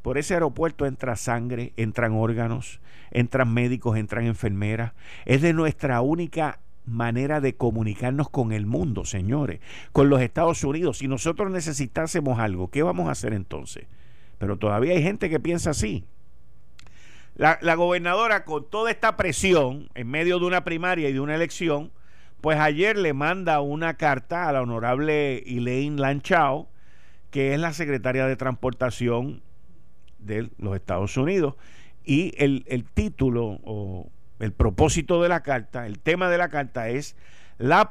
por 0.03 0.19
ese 0.19 0.35
aeropuerto 0.35 0.87
entra 0.87 1.17
sangre, 1.17 1.73
entran 1.77 2.13
órganos, 2.13 2.81
entran 3.11 3.53
médicos, 3.55 3.97
entran 3.97 4.27
enfermeras. 4.27 4.93
Es 5.25 5.41
de 5.41 5.53
nuestra 5.53 6.01
única 6.01 6.59
manera 6.85 7.41
de 7.41 7.55
comunicarnos 7.55 8.29
con 8.29 8.53
el 8.53 8.67
mundo, 8.67 9.05
señores, 9.05 9.61
con 9.93 10.11
los 10.11 10.21
Estados 10.21 10.65
Unidos. 10.65 10.99
Si 10.99 11.09
nosotros 11.09 11.51
necesitásemos 11.51 12.39
algo, 12.39 12.69
¿qué 12.69 12.83
vamos 12.83 13.09
a 13.09 13.13
hacer 13.13 13.33
entonces? 13.33 13.87
Pero 14.39 14.59
todavía 14.59 14.93
hay 14.95 15.03
gente 15.03 15.31
que 15.31 15.41
piensa 15.41 15.71
así. 15.71 16.05
La, 17.37 17.59
la, 17.63 17.75
gobernadora, 17.75 18.45
con 18.45 18.69
toda 18.69 18.91
esta 18.91 19.17
presión, 19.17 19.89
en 19.95 20.09
medio 20.09 20.39
de 20.39 20.47
una 20.47 20.65
primaria 20.65 21.09
y 21.09 21.13
de 21.13 21.21
una 21.21 21.35
elección, 21.35 21.91
pues 22.41 22.59
ayer 22.59 22.97
le 22.97 23.13
manda 23.13 23.61
una 23.61 23.95
carta 23.95 24.49
a 24.49 24.53
la 24.53 24.63
honorable 24.63 25.39
Elaine 25.47 25.99
Lanchao, 25.99 26.69
que 27.31 27.55
es 27.55 27.59
la 27.59 27.73
secretaria 27.73 28.27
de 28.27 28.37
Transportación 28.37 29.43
de 30.19 30.51
los 30.59 30.77
Estados 30.77 31.17
Unidos. 31.17 31.55
Y 32.05 32.33
el, 32.37 32.65
el 32.69 32.85
título 32.85 33.61
o 33.65 34.11
el 34.39 34.53
propósito 34.53 35.23
de 35.23 35.29
la 35.29 35.43
carta, 35.43 35.87
el 35.87 35.99
tema 35.99 36.29
de 36.29 36.39
la 36.39 36.49
carta 36.49 36.89
es 36.89 37.17
la, 37.59 37.89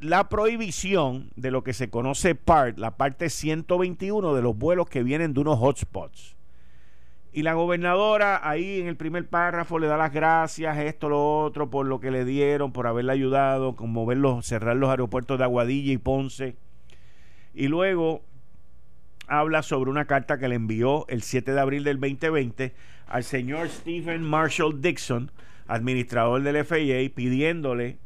la 0.00 0.28
prohibición 0.28 1.30
de 1.36 1.50
lo 1.50 1.62
que 1.62 1.72
se 1.72 1.90
conoce 1.90 2.34
PART, 2.34 2.78
la 2.78 2.96
parte 2.96 3.30
121 3.30 4.34
de 4.34 4.42
los 4.42 4.56
vuelos 4.56 4.88
que 4.88 5.02
vienen 5.02 5.34
de 5.34 5.40
unos 5.40 5.58
hotspots. 5.60 6.36
Y 7.32 7.42
la 7.42 7.54
gobernadora 7.54 8.40
ahí 8.48 8.80
en 8.80 8.88
el 8.88 8.96
primer 8.96 9.28
párrafo 9.28 9.78
le 9.78 9.86
da 9.86 9.96
las 9.96 10.12
gracias, 10.12 10.76
esto, 10.78 11.08
lo 11.08 11.40
otro, 11.40 11.70
por 11.70 11.86
lo 11.86 12.00
que 12.00 12.10
le 12.10 12.24
dieron, 12.24 12.72
por 12.72 12.86
haberle 12.86 13.12
ayudado, 13.12 13.76
como 13.76 14.06
verlos, 14.06 14.46
cerrar 14.46 14.76
los 14.76 14.90
aeropuertos 14.90 15.38
de 15.38 15.44
Aguadilla 15.44 15.92
y 15.92 15.98
Ponce. 15.98 16.56
Y 17.54 17.68
luego 17.68 18.22
habla 19.26 19.62
sobre 19.62 19.90
una 19.90 20.06
carta 20.06 20.38
que 20.38 20.48
le 20.48 20.54
envió 20.54 21.06
el 21.08 21.22
7 21.22 21.52
de 21.52 21.60
abril 21.60 21.84
del 21.84 22.00
2020 22.00 22.74
al 23.06 23.24
señor 23.24 23.68
Stephen 23.68 24.22
Marshall 24.22 24.80
Dixon, 24.80 25.30
administrador 25.66 26.42
del 26.42 26.64
FAA, 26.64 27.14
pidiéndole 27.14 27.98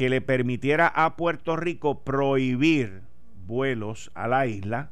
que 0.00 0.08
le 0.08 0.22
permitiera 0.22 0.88
a 0.88 1.14
Puerto 1.14 1.56
Rico 1.56 2.00
prohibir 2.04 3.02
vuelos 3.46 4.10
a 4.14 4.28
la 4.28 4.46
isla 4.46 4.88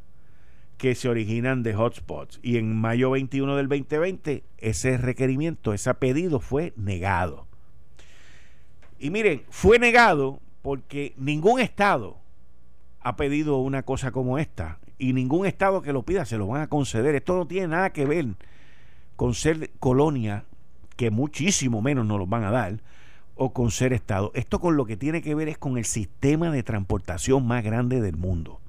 que 0.77 0.95
se 0.95 1.09
originan 1.09 1.63
de 1.63 1.75
hotspots. 1.75 2.39
Y 2.43 2.59
en 2.59 2.77
mayo 2.77 3.13
21 3.13 3.57
del 3.57 3.69
2020 3.69 4.45
ese 4.59 4.99
requerimiento, 4.99 5.73
ese 5.73 5.95
pedido 5.95 6.41
fue 6.41 6.75
negado. 6.77 7.47
Y 8.99 9.09
miren, 9.09 9.45
fue 9.49 9.79
negado 9.79 10.41
porque 10.61 11.15
ningún 11.17 11.59
estado 11.59 12.19
ha 13.01 13.17
pedido 13.17 13.57
una 13.57 13.85
cosa 13.85 14.11
como 14.11 14.37
esta. 14.37 14.79
Y 14.99 15.15
ningún 15.15 15.47
estado 15.47 15.81
que 15.81 15.95
lo 15.95 16.03
pida 16.03 16.27
se 16.27 16.37
lo 16.37 16.49
van 16.49 16.61
a 16.61 16.69
conceder. 16.69 17.15
Esto 17.15 17.35
no 17.35 17.47
tiene 17.47 17.69
nada 17.69 17.95
que 17.95 18.05
ver 18.05 18.27
con 19.17 19.33
ser 19.33 19.71
colonia 19.81 20.45
que 20.97 21.11
muchísimo 21.11 21.81
menos 21.81 22.05
nos 22.05 22.19
los 22.19 22.29
van 22.29 22.45
a 22.45 22.51
dar, 22.51 22.83
o 23.39 23.53
con 23.53 23.71
ser 23.71 23.93
Estado. 23.93 24.33
Esto 24.35 24.59
con 24.61 24.77
lo 24.77 24.85
que 24.85 24.97
tiene 24.97 25.23
que 25.23 25.35
ver 25.35 25.49
es 25.49 25.57
con 25.57 25.79
el 25.79 25.85
sistema 25.85 26.51
de 26.51 26.63
transportación 26.63 27.47
más 27.47 27.65
grande 27.65 28.01
del 28.01 28.17
mundo. 28.17 28.61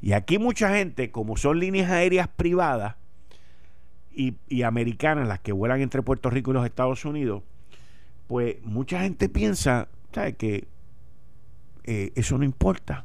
Y 0.00 0.12
aquí 0.12 0.38
mucha 0.38 0.74
gente, 0.74 1.10
como 1.10 1.36
son 1.36 1.58
líneas 1.58 1.90
aéreas 1.90 2.28
privadas 2.28 2.96
y, 4.14 4.62
americanas 4.62 5.26
las 5.28 5.40
que 5.40 5.52
vuelan 5.52 5.80
entre 5.80 6.02
Puerto 6.02 6.30
Rico 6.30 6.50
y 6.50 6.54
los 6.54 6.64
Estados 6.64 7.04
Unidos, 7.04 7.42
pues 8.28 8.62
mucha 8.62 9.00
gente 9.00 9.28
piensa 9.28 9.88
¿sabe? 10.12 10.34
que 10.34 10.68
eh, 11.84 12.12
eso 12.14 12.38
no 12.38 12.44
importa. 12.44 13.04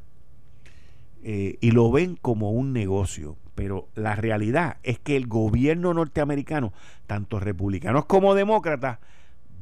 eh, 1.24 1.58
y 1.60 1.72
lo 1.72 1.92
ven 1.92 2.18
como 2.22 2.52
un 2.52 2.72
negocio. 2.72 3.36
Pero 3.56 3.90
la 3.96 4.16
realidad 4.16 4.78
es 4.84 5.00
que 5.00 5.18
el 5.18 5.26
gobierno 5.26 5.92
norteamericano, 5.96 6.74
tanto 7.08 7.40
republicanos 7.40 8.06
como 8.06 8.36
demócratas, 8.36 9.00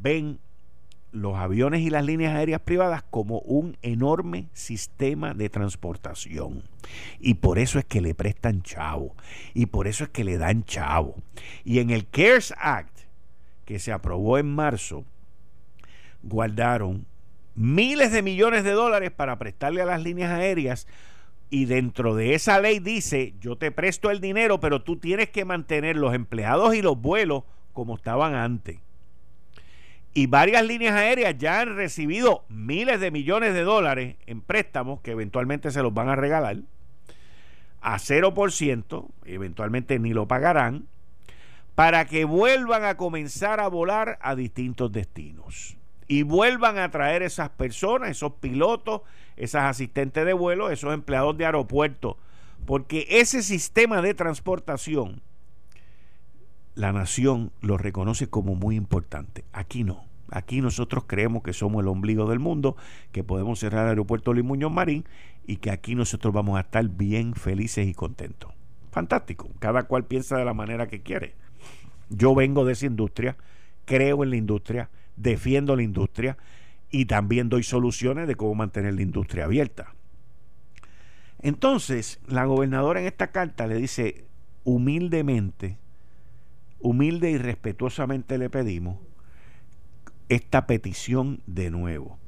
ven 0.01 0.39
los 1.15 1.35
aviones 1.35 1.81
y 1.81 1.89
las 1.89 2.05
líneas 2.05 2.35
aéreas 2.35 2.61
privadas 2.61 3.03
como 3.09 3.39
un 3.39 3.77
enorme 3.81 4.49
sistema 4.53 5.33
de 5.33 5.49
transportación. 5.49 6.63
Y 7.19 7.35
por 7.35 7.57
eso 7.57 7.79
es 7.79 7.85
que 7.85 8.01
le 8.01 8.13
prestan 8.13 8.61
chavo. 8.61 9.15
Y 9.53 9.67
por 9.67 9.87
eso 9.87 10.03
es 10.03 10.09
que 10.09 10.23
le 10.23 10.37
dan 10.37 10.65
chavo. 10.65 11.15
Y 11.63 11.79
en 11.79 11.89
el 11.89 12.07
CARES 12.07 12.53
Act, 12.57 12.99
que 13.63 13.79
se 13.79 13.91
aprobó 13.91 14.37
en 14.37 14.53
marzo, 14.53 15.05
guardaron 16.21 17.05
miles 17.55 18.11
de 18.11 18.21
millones 18.21 18.63
de 18.63 18.71
dólares 18.71 19.11
para 19.11 19.39
prestarle 19.39 19.81
a 19.81 19.85
las 19.85 20.03
líneas 20.03 20.31
aéreas 20.31 20.87
y 21.49 21.65
dentro 21.65 22.15
de 22.15 22.33
esa 22.33 22.59
ley 22.59 22.79
dice, 22.79 23.33
yo 23.39 23.55
te 23.55 23.71
presto 23.71 24.11
el 24.11 24.19
dinero, 24.19 24.59
pero 24.59 24.81
tú 24.81 24.97
tienes 24.97 25.29
que 25.29 25.45
mantener 25.45 25.95
los 25.95 26.13
empleados 26.13 26.75
y 26.75 26.81
los 26.81 26.99
vuelos 26.99 27.43
como 27.71 27.95
estaban 27.95 28.35
antes. 28.35 28.79
Y 30.17 30.27
varias 30.27 30.65
líneas 30.65 30.95
aéreas 30.95 31.37
ya 31.37 31.59
han 31.59 31.75
recibido 31.75 32.45
miles 32.47 33.01
de 33.01 33.11
millones 33.11 33.53
de 33.53 33.63
dólares 33.63 34.15
en 34.25 34.39
préstamos 34.39 35.01
que 35.01 35.11
eventualmente 35.11 35.71
se 35.71 35.83
los 35.83 35.93
van 35.93 36.07
a 36.07 36.15
regalar. 36.15 36.59
A 37.81 37.97
0%, 37.97 39.07
eventualmente 39.25 39.99
ni 39.99 40.13
lo 40.13 40.25
pagarán, 40.25 40.87
para 41.75 42.05
que 42.05 42.23
vuelvan 42.23 42.85
a 42.85 42.95
comenzar 42.95 43.59
a 43.59 43.67
volar 43.67 44.17
a 44.21 44.35
distintos 44.35 44.89
destinos. 44.93 45.75
Y 46.07 46.23
vuelvan 46.23 46.77
a 46.77 46.89
traer 46.91 47.21
esas 47.21 47.49
personas, 47.49 48.11
esos 48.11 48.35
pilotos, 48.35 49.01
esas 49.35 49.63
asistentes 49.63 50.25
de 50.25 50.31
vuelo, 50.31 50.71
esos 50.71 50.93
empleados 50.93 51.37
de 51.37 51.45
aeropuerto, 51.45 52.17
porque 52.65 53.05
ese 53.09 53.43
sistema 53.43 54.01
de 54.01 54.13
transportación, 54.13 55.21
la 56.75 56.91
nación 56.91 57.51
lo 57.61 57.77
reconoce 57.77 58.27
como 58.27 58.55
muy 58.55 58.75
importante. 58.75 59.45
Aquí 59.53 59.83
no. 59.83 60.05
Aquí 60.31 60.61
nosotros 60.61 61.05
creemos 61.07 61.43
que 61.43 61.53
somos 61.53 61.81
el 61.81 61.87
ombligo 61.87 62.29
del 62.29 62.39
mundo, 62.39 62.75
que 63.11 63.23
podemos 63.23 63.59
cerrar 63.59 63.83
el 63.83 63.89
aeropuerto 63.89 64.33
Luis 64.33 64.71
Marín 64.71 65.05
y 65.45 65.57
que 65.57 65.71
aquí 65.71 65.95
nosotros 65.95 66.33
vamos 66.33 66.57
a 66.57 66.61
estar 66.61 66.87
bien 66.89 67.35
felices 67.35 67.87
y 67.87 67.93
contentos. 67.93 68.51
Fantástico. 68.91 69.49
Cada 69.59 69.83
cual 69.83 70.05
piensa 70.05 70.37
de 70.37 70.45
la 70.45 70.53
manera 70.53 70.87
que 70.87 71.01
quiere. 71.01 71.35
Yo 72.09 72.35
vengo 72.35 72.65
de 72.65 72.73
esa 72.73 72.85
industria, 72.85 73.37
creo 73.85 74.23
en 74.23 74.31
la 74.31 74.35
industria, 74.35 74.89
defiendo 75.15 75.75
la 75.75 75.83
industria 75.83 76.37
y 76.89 77.05
también 77.05 77.49
doy 77.49 77.63
soluciones 77.63 78.27
de 78.27 78.35
cómo 78.35 78.55
mantener 78.55 78.95
la 78.95 79.01
industria 79.01 79.45
abierta. 79.45 79.93
Entonces, 81.41 82.19
la 82.27 82.45
gobernadora 82.45 82.99
en 82.99 83.07
esta 83.07 83.27
carta 83.27 83.67
le 83.67 83.75
dice 83.75 84.25
humildemente, 84.63 85.77
humilde 86.85 87.31
y 87.31 87.37
respetuosamente 87.37 88.37
le 88.37 88.49
pedimos 88.49 88.99
esta 90.29 90.67
petición 90.67 91.41
de 91.47 91.71
nuevo, 91.71 92.19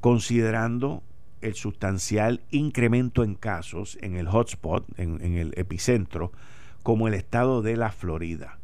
considerando 0.00 1.02
el 1.40 1.54
sustancial 1.54 2.42
incremento 2.50 3.24
en 3.24 3.34
casos 3.34 3.98
en 4.02 4.16
el 4.16 4.28
hotspot, 4.28 4.86
en, 4.98 5.20
el 5.36 5.52
epicentro, 5.56 6.32
como 6.82 7.08
el 7.08 7.14
estado 7.14 7.62
de 7.62 7.76
la 7.76 7.92
Florida 7.92 8.58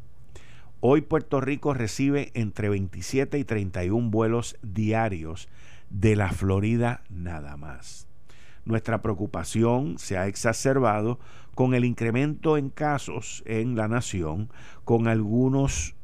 Hoy 0.79 1.01
Puerto 1.01 1.41
Rico 1.41 1.75
recibe 1.75 2.31
entre 2.33 2.69
27 2.69 3.37
y 3.37 3.43
31 3.43 4.09
vuelos 4.09 4.57
diarios 4.63 5.47
de 5.91 6.15
la 6.15 6.31
Florida 6.31 7.03
nada 7.09 7.55
más. 7.55 8.07
Nuestra 8.65 9.01
preocupación 9.03 9.99
se 9.99 10.17
ha 10.17 10.25
exacerbado 10.25 11.19
con 11.55 11.73
el 11.73 11.85
incremento 11.85 12.57
en 12.57 12.69
casos 12.69 13.43
en 13.45 13.75
la 13.75 13.87
nación, 13.87 14.49
con 14.83 15.07
algunos 15.07 15.95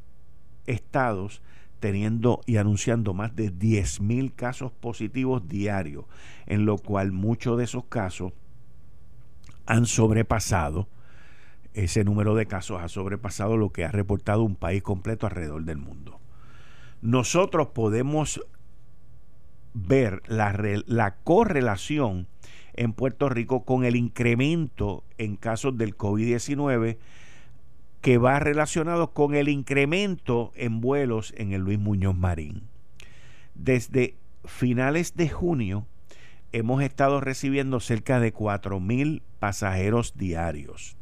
estados 0.66 1.42
teniendo 1.80 2.42
y 2.46 2.58
anunciando 2.58 3.14
más 3.14 3.36
de 3.36 3.54
10.000 3.54 4.34
casos 4.36 4.72
positivos 4.72 5.48
diarios, 5.48 6.06
en 6.48 6.66
lo 6.66 6.78
cual 6.78 7.12
muchos 7.12 7.58
de 7.58 7.66
esos 7.66 7.86
casos 7.86 8.34
han 9.66 9.86
sobrepasado 9.86 10.88
ese 11.78 12.04
número 12.04 12.34
de 12.34 12.48
casos 12.48 12.82
ha 12.82 12.90
sobrepasado 12.90 13.56
lo 13.56 13.72
que 13.72 13.86
ha 13.86 13.92
reportado 13.92 14.44
un 14.44 14.56
país 14.56 14.82
completo 14.82 15.28
alrededor 15.28 15.64
del 15.64 15.78
mundo. 15.78 16.20
Nosotros 17.02 17.68
podemos 17.68 18.42
ver 19.76 20.24
la, 20.26 20.56
la 20.88 21.16
correlación 21.18 22.28
en 22.78 22.94
Puerto 22.94 23.28
Rico 23.28 23.66
con 23.66 23.84
el 23.84 23.96
incremento 23.96 25.04
en 25.18 25.36
casos 25.36 25.78
del 25.78 25.98
COVID-19 25.98 26.98
que 28.02 28.18
va 28.18 28.40
relacionado 28.40 29.12
con 29.12 29.36
el 29.36 29.50
incremento 29.50 30.54
en 30.56 30.80
vuelos 30.80 31.34
en 31.36 31.52
el 31.52 31.62
Luis 31.62 31.80
Muñoz 31.80 32.16
Marín. 32.16 32.64
Desde 33.56 34.16
finales 34.46 35.16
de 35.16 35.28
junio 35.28 35.88
hemos 36.52 36.82
estado 36.84 37.20
recibiendo 37.20 37.80
cerca 37.80 38.20
de 38.20 38.34
4.000 38.34 39.22
pasajeros 39.40 40.16
diarios. 40.16 40.96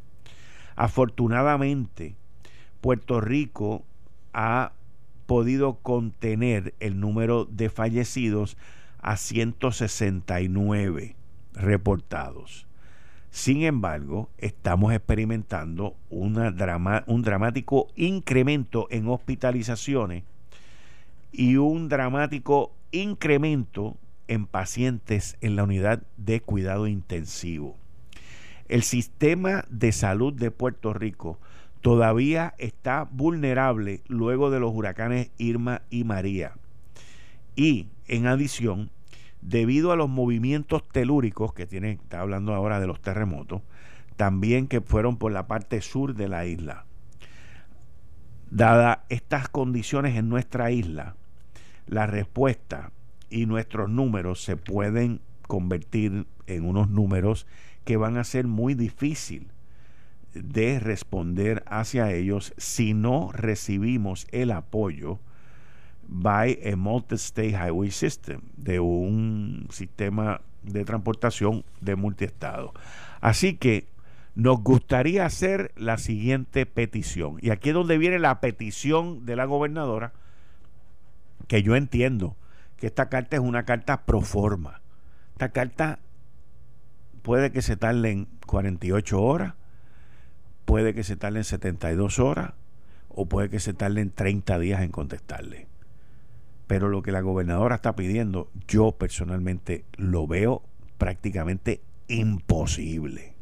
Afortunadamente, 0.74 2.16
Puerto 2.80 3.20
Rico 3.20 3.84
ha 4.32 4.72
podido 5.26 5.78
contener 5.80 6.74
el 6.80 7.00
número 7.00 7.44
de 7.44 7.68
fallecidos 7.68 8.56
a 8.98 9.16
169 9.16 11.16
reportados. 11.56 12.66
Sin 13.30 13.64
embargo, 13.64 14.30
estamos 14.38 14.92
experimentando 14.92 15.96
un 16.08 16.34
dramático 17.22 17.88
incremento 17.96 18.86
en 18.90 19.08
hospitalizaciones 19.08 20.24
y 21.32 21.56
un 21.56 21.88
dramático 21.88 22.72
incremento 22.92 23.96
en 24.28 24.46
pacientes 24.46 25.36
en 25.40 25.56
la 25.56 25.64
unidad 25.64 26.02
de 26.16 26.40
cuidado 26.40 26.86
intensivo. 26.86 27.76
El 28.68 28.82
sistema 28.82 29.64
de 29.68 29.92
salud 29.92 30.32
de 30.32 30.50
Puerto 30.50 30.92
Rico 30.94 31.38
todavía 31.82 32.54
está 32.58 33.06
vulnerable 33.10 34.00
luego 34.08 34.50
de 34.50 34.60
los 34.60 34.74
huracanes 34.74 35.30
Irma 35.36 35.82
y 35.90 36.04
María. 36.04 36.54
Y 37.54 37.86
en 38.08 38.26
adición, 38.26 38.90
debido 39.46 39.92
a 39.92 39.96
los 39.96 40.08
movimientos 40.08 40.86
telúricos 40.88 41.52
que 41.52 41.66
tienen, 41.66 42.00
está 42.02 42.20
hablando 42.20 42.52
ahora 42.52 42.80
de 42.80 42.88
los 42.88 43.00
terremotos, 43.00 43.62
también 44.16 44.66
que 44.66 44.80
fueron 44.80 45.18
por 45.18 45.30
la 45.30 45.46
parte 45.46 45.80
sur 45.82 46.14
de 46.14 46.28
la 46.28 46.46
isla. 46.46 46.84
Dadas 48.50 48.98
estas 49.08 49.48
condiciones 49.48 50.16
en 50.16 50.28
nuestra 50.28 50.72
isla, 50.72 51.14
la 51.86 52.06
respuesta 52.06 52.90
y 53.30 53.46
nuestros 53.46 53.88
números 53.88 54.42
se 54.42 54.56
pueden 54.56 55.20
convertir 55.46 56.26
en 56.48 56.64
unos 56.64 56.90
números 56.90 57.46
que 57.84 57.96
van 57.96 58.16
a 58.16 58.24
ser 58.24 58.48
muy 58.48 58.74
difícil 58.74 59.52
de 60.34 60.80
responder 60.80 61.62
hacia 61.68 62.12
ellos 62.12 62.52
si 62.56 62.94
no 62.94 63.30
recibimos 63.32 64.26
el 64.32 64.50
apoyo 64.50 65.20
by 66.08 66.58
a 66.64 66.76
multi-state 66.76 67.54
highway 67.54 67.90
system, 67.90 68.42
de 68.56 68.80
un 68.80 69.68
sistema 69.70 70.40
de 70.62 70.84
transportación 70.84 71.64
de 71.80 71.96
multiestado. 71.96 72.72
Así 73.20 73.54
que 73.56 73.88
nos 74.34 74.62
gustaría 74.62 75.24
hacer 75.24 75.72
la 75.76 75.96
siguiente 75.98 76.66
petición. 76.66 77.38
Y 77.40 77.50
aquí 77.50 77.70
es 77.70 77.74
donde 77.74 77.98
viene 77.98 78.18
la 78.18 78.40
petición 78.40 79.24
de 79.24 79.36
la 79.36 79.46
gobernadora, 79.46 80.12
que 81.48 81.62
yo 81.62 81.76
entiendo 81.76 82.36
que 82.76 82.86
esta 82.86 83.08
carta 83.08 83.36
es 83.36 83.42
una 83.42 83.64
carta 83.64 84.04
pro 84.04 84.20
forma. 84.20 84.82
Esta 85.32 85.50
carta 85.50 86.00
puede 87.22 87.50
que 87.50 87.62
se 87.62 87.76
tarden 87.76 88.28
48 88.46 89.22
horas, 89.22 89.54
puede 90.64 90.94
que 90.94 91.02
se 91.02 91.16
tarden 91.16 91.44
72 91.44 92.18
horas 92.18 92.52
o 93.08 93.26
puede 93.26 93.48
que 93.48 93.60
se 93.60 93.72
tarden 93.72 94.10
30 94.10 94.58
días 94.58 94.82
en 94.82 94.90
contestarle. 94.90 95.65
Pero 96.66 96.88
lo 96.88 97.02
que 97.02 97.12
la 97.12 97.20
gobernadora 97.20 97.76
está 97.76 97.94
pidiendo, 97.94 98.50
yo 98.66 98.92
personalmente 98.92 99.84
lo 99.96 100.26
veo 100.26 100.62
prácticamente 100.98 101.80
imposible. 102.08 103.34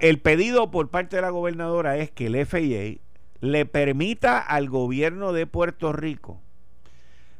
el 0.00 0.18
pedido 0.20 0.70
por 0.70 0.88
parte 0.88 1.16
de 1.16 1.22
la 1.22 1.30
gobernadora 1.30 1.96
es 1.98 2.10
que 2.10 2.26
el 2.26 2.46
FIA 2.46 2.98
le 3.40 3.66
permita 3.66 4.40
al 4.40 4.68
gobierno 4.68 5.32
de 5.32 5.46
Puerto 5.46 5.92
Rico 5.92 6.40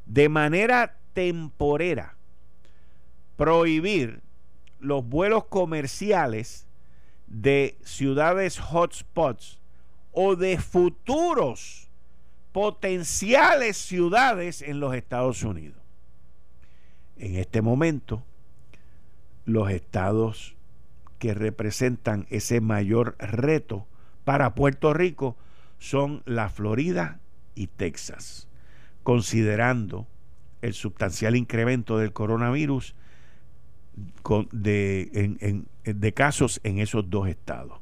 de 0.07 0.29
manera 0.29 0.97
temporera 1.13 2.17
prohibir 3.37 4.23
los 4.81 5.05
vuelos 5.07 5.45
comerciales 5.45 6.67
de 7.27 7.77
ciudades 7.83 8.59
hotspots 8.59 9.59
o 10.13 10.35
de 10.35 10.59
futuros 10.59 11.88
potenciales 12.59 13.77
ciudades 13.77 14.63
en 14.63 14.81
los 14.81 14.93
Estados 14.93 15.45
Unidos. 15.45 15.79
En 17.17 17.37
este 17.37 17.63
momento, 17.63 18.25
los 19.45 19.71
estados 19.71 20.57
que 21.21 21.35
representan 21.35 22.27
ese 22.31 22.61
mayor 22.61 23.15
reto 23.21 23.87
para 24.25 24.57
Puerto 24.57 24.93
Rico 24.93 25.37
son 25.79 26.25
la 26.27 26.49
Florida 26.49 27.21
y 27.55 27.69
Texas, 27.69 28.49
considerando 29.05 30.09
el 30.61 30.75
sustancial 30.75 31.37
incremento 31.37 31.97
del 31.97 32.13
coronavirus 32.13 32.97
de, 34.51 35.65
de 35.85 36.13
casos 36.13 36.61
en 36.65 36.81
esos 36.81 37.09
dos 37.09 37.29
estados. 37.29 37.79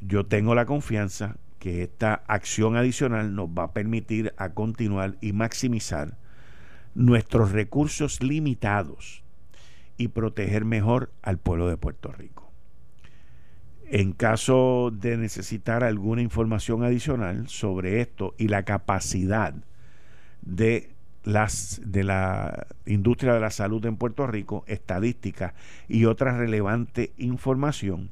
Yo 0.00 0.26
tengo 0.26 0.56
la 0.56 0.66
confianza 0.66 1.36
que 1.62 1.84
esta 1.84 2.24
acción 2.26 2.74
adicional 2.74 3.36
nos 3.36 3.46
va 3.46 3.62
a 3.62 3.72
permitir 3.72 4.34
a 4.36 4.48
continuar 4.48 5.16
y 5.20 5.32
maximizar 5.32 6.18
nuestros 6.96 7.52
recursos 7.52 8.20
limitados 8.20 9.22
y 9.96 10.08
proteger 10.08 10.64
mejor 10.64 11.12
al 11.22 11.38
pueblo 11.38 11.68
de 11.68 11.76
Puerto 11.76 12.10
Rico. 12.10 12.50
En 13.84 14.10
caso 14.10 14.90
de 14.92 15.16
necesitar 15.16 15.84
alguna 15.84 16.20
información 16.20 16.82
adicional 16.82 17.46
sobre 17.46 18.00
esto 18.00 18.34
y 18.38 18.48
la 18.48 18.64
capacidad 18.64 19.54
de 20.40 20.90
las 21.22 21.80
de 21.84 22.02
la 22.02 22.66
industria 22.86 23.34
de 23.34 23.40
la 23.40 23.52
salud 23.52 23.86
en 23.86 23.98
Puerto 23.98 24.26
Rico, 24.26 24.64
estadísticas 24.66 25.52
y 25.86 26.06
otra 26.06 26.36
relevante 26.36 27.12
información, 27.18 28.10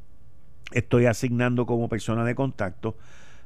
estoy 0.70 1.06
asignando 1.06 1.66
como 1.66 1.88
persona 1.88 2.24
de 2.24 2.36
contacto 2.36 2.96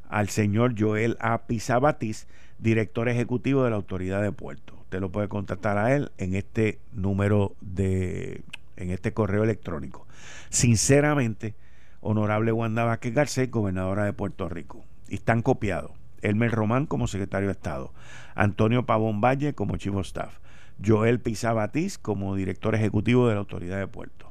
al 0.09 0.29
señor 0.29 0.75
Joel 0.79 1.17
A. 1.21 1.47
Pizabatis, 1.47 2.27
director 2.59 3.09
ejecutivo 3.09 3.65
de 3.65 3.71
la 3.71 3.77
Autoridad 3.77 4.23
de 4.23 4.33
Puerto. 4.33 4.75
Usted 4.81 5.01
lo 5.01 5.11
puede 5.11 5.29
contactar 5.29 5.79
a 5.79 5.95
él 5.95 6.13
en 6.19 6.35
este 6.35 6.79
número 6.93 7.55
de, 7.61 8.43
en 8.77 8.91
este 8.91 9.13
correo 9.13 9.45
electrónico. 9.45 10.07
Sinceramente, 10.51 11.55
honorable 12.01 12.53
Wanda 12.53 12.85
Vázquez 12.85 13.15
Garcés, 13.15 13.51
gobernadora 13.51 14.05
de 14.05 14.13
Puerto 14.13 14.49
Rico. 14.49 14.85
Y 15.09 15.17
están 15.17 15.43
copiados. 15.43 15.93
Elmer 16.25 16.51
Román 16.51 16.87
como 16.87 17.07
secretario 17.07 17.49
de 17.49 17.53
Estado, 17.53 17.93
Antonio 18.35 18.87
Pavón 18.87 19.21
Valle 19.21 19.55
como 19.55 19.77
chief 19.77 19.95
of 19.95 20.07
staff, 20.07 20.39
Joel 20.85 21.21
Pizabatis 21.21 21.99
como 21.99 22.35
director 22.35 22.75
ejecutivo 22.75 23.29
de 23.29 23.35
la 23.35 23.41
Autoridad 23.41 23.79
de 23.79 23.87
Puerto, 23.87 24.24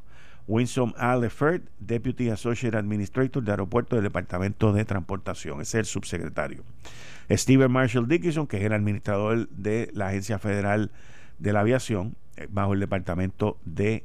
Winsome 0.47 0.93
A. 0.97 1.19
Deputy 1.79 2.29
Associate 2.29 2.77
Administrator 2.77 3.43
de 3.43 3.51
Aeropuerto 3.51 3.95
del 3.95 4.03
Departamento 4.03 4.73
de 4.73 4.85
Transportación, 4.85 5.61
es 5.61 5.73
el 5.75 5.85
subsecretario. 5.85 6.63
Steven 7.29 7.71
Marshall 7.71 8.07
Dickinson, 8.07 8.47
que 8.47 8.57
es 8.57 8.63
el 8.63 8.73
administrador 8.73 9.47
de 9.49 9.89
la 9.93 10.09
Agencia 10.09 10.39
Federal 10.39 10.91
de 11.39 11.53
la 11.53 11.61
Aviación, 11.61 12.15
eh, 12.35 12.47
bajo 12.49 12.73
el 12.73 12.79
Departamento 12.79 13.57
de 13.63 14.03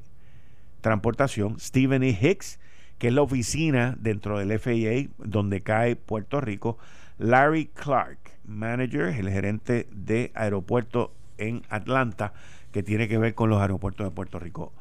Transportación. 0.81 1.59
Stephen 1.59 2.03
E. 2.05 2.11
Hicks, 2.11 2.61
que 2.99 3.09
es 3.09 3.15
la 3.15 3.23
oficina 3.23 3.97
dentro 3.99 4.39
del 4.39 4.59
FAA 4.59 5.11
donde 5.19 5.61
cae 5.63 5.97
Puerto 5.97 6.41
Rico. 6.41 6.79
Larry 7.19 7.67
Clark, 7.67 8.19
manager, 8.45 9.09
el 9.09 9.29
gerente 9.29 9.89
de 9.91 10.31
aeropuerto 10.35 11.13
en 11.37 11.63
Atlanta, 11.69 12.33
que 12.73 12.83
tiene 12.83 13.09
que 13.09 13.19
ver 13.19 13.35
con 13.35 13.51
los 13.51 13.61
aeropuertos 13.61 14.07
de 14.07 14.11
Puerto 14.13 14.39
Rico. 14.39 14.73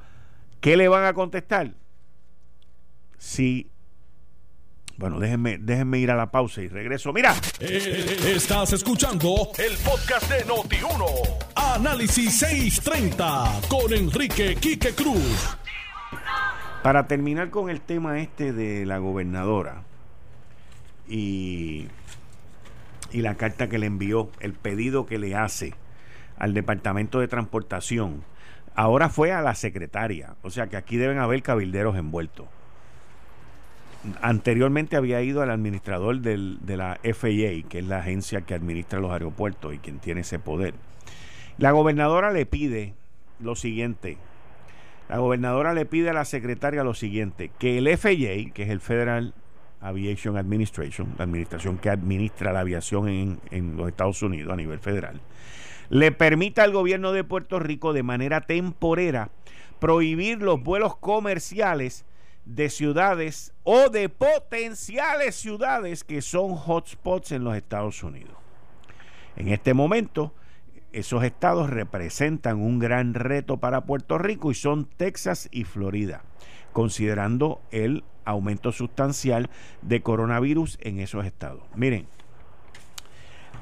¿Qué 0.62 0.78
le 0.78 0.88
van 0.88 1.06
a 1.06 1.14
contestar? 1.14 1.74
Si 3.18 3.70
bueno, 4.98 5.20
déjenme, 5.20 5.60
déjenme 5.60 6.00
ir 6.00 6.10
a 6.10 6.16
la 6.16 6.32
pausa 6.32 6.62
y 6.62 6.68
regreso. 6.70 7.14
Mira. 7.14 7.36
Eh, 7.60 8.34
estás 8.36 8.74
escuchando 8.74 9.52
el 9.60 9.78
podcast 9.78 10.32
de 10.32 10.44
Noti1. 10.46 11.06
Análisis 11.56 12.40
630 12.40 13.62
con 13.70 13.94
Enrique 13.94 14.56
Quique 14.56 14.96
Cruz. 14.96 15.56
Para 16.82 17.06
terminar 17.06 17.52
con 17.52 17.70
el 17.70 17.82
tema 17.82 18.20
este 18.20 18.54
de 18.54 18.88
la 18.88 18.98
gobernadora 18.98 19.84
y, 21.08 21.88
y 23.12 23.22
la 23.22 23.36
carta 23.36 23.70
que 23.70 23.78
le 23.78 23.86
envió, 23.86 24.32
el 24.40 24.54
pedido 24.54 25.06
que 25.06 25.20
le 25.20 25.36
hace 25.36 25.76
al 26.40 26.56
Departamento 26.56 27.20
de 27.20 27.28
Transportación, 27.28 28.24
ahora 28.78 29.10
fue 29.10 29.34
a 29.34 29.42
la 29.42 29.56
secretaria. 29.56 30.36
O 30.44 30.50
sea 30.50 30.68
que 30.68 30.78
aquí 30.78 30.96
deben 30.96 31.20
haber 31.20 31.44
cabilderos 31.44 31.98
envueltos 31.98 32.48
anteriormente 34.22 34.96
había 34.96 35.22
ido 35.22 35.42
al 35.42 35.50
administrador 35.50 36.20
del, 36.22 36.60
de 36.62 36.78
la 36.78 37.00
FAA, 37.04 37.68
que 37.68 37.80
es 37.80 37.86
la 37.86 38.00
agencia 38.00 38.42
que 38.42 38.54
administra 38.54 39.00
los 39.00 39.12
aeropuertos 39.12 39.74
y 39.74 39.80
quien 39.80 40.00
tiene 40.00 40.22
ese 40.22 40.40
poder. 40.40 40.74
La 41.58 41.72
gobernadora 41.72 42.32
le 42.32 42.46
pide 42.46 42.94
lo 43.40 43.56
siguiente. 43.56 44.18
La 45.10 45.18
gobernadora 45.18 45.74
le 45.74 45.86
pide 45.86 46.10
a 46.10 46.14
la 46.14 46.26
secretaria 46.26 46.84
lo 46.84 46.94
siguiente, 46.94 47.52
que 47.60 47.78
el 47.78 47.98
FAA, 47.98 48.54
que 48.54 48.64
es 48.64 48.70
el 48.70 48.82
Federal 48.82 49.34
Aviation 49.80 50.38
Administration, 50.38 51.16
la 51.18 51.24
administración 51.24 51.78
que 51.78 51.90
administra 51.90 52.52
la 52.52 52.62
aviación 52.62 53.08
en, 53.08 53.40
en 53.52 53.78
los 53.78 53.88
Estados 53.88 54.22
Unidos 54.22 54.52
a 54.52 54.56
nivel 54.56 54.80
federal, 54.80 55.22
le 55.90 56.12
permita 56.12 56.64
al 56.64 56.72
gobierno 56.72 57.12
de 57.12 57.24
Puerto 57.24 57.60
Rico 57.60 57.94
de 57.94 58.04
manera 58.04 58.42
temporera 58.42 59.30
prohibir 59.80 60.42
los 60.42 60.62
vuelos 60.62 60.98
comerciales 60.98 62.06
de 62.46 62.70
ciudades 62.70 63.54
o 63.64 63.90
de 63.90 64.10
potenciales 64.10 65.36
ciudades 65.36 66.04
que 66.04 66.22
son 66.22 66.56
hotspots 66.56 67.32
en 67.32 67.44
los 67.44 67.56
Estados 67.56 68.04
Unidos. 68.04 68.36
En 69.36 69.50
este 69.50 69.74
momento, 69.74 70.34
esos 70.94 71.24
estados 71.24 71.70
representan 71.70 72.58
un 72.58 72.80
gran 72.80 73.14
reto 73.14 73.58
para 73.58 73.86
Puerto 73.86 74.18
Rico 74.18 74.50
y 74.50 74.56
son 74.56 74.86
Texas 74.86 75.50
y 75.52 75.66
Florida, 75.66 76.24
considerando 76.72 77.62
el 77.72 78.04
aumento 78.26 78.72
sustancial 78.72 79.50
de 79.82 80.02
coronavirus 80.02 80.80
en 80.82 81.00
esos 81.00 81.26
estados. 81.26 81.64
Miren, 81.76 82.08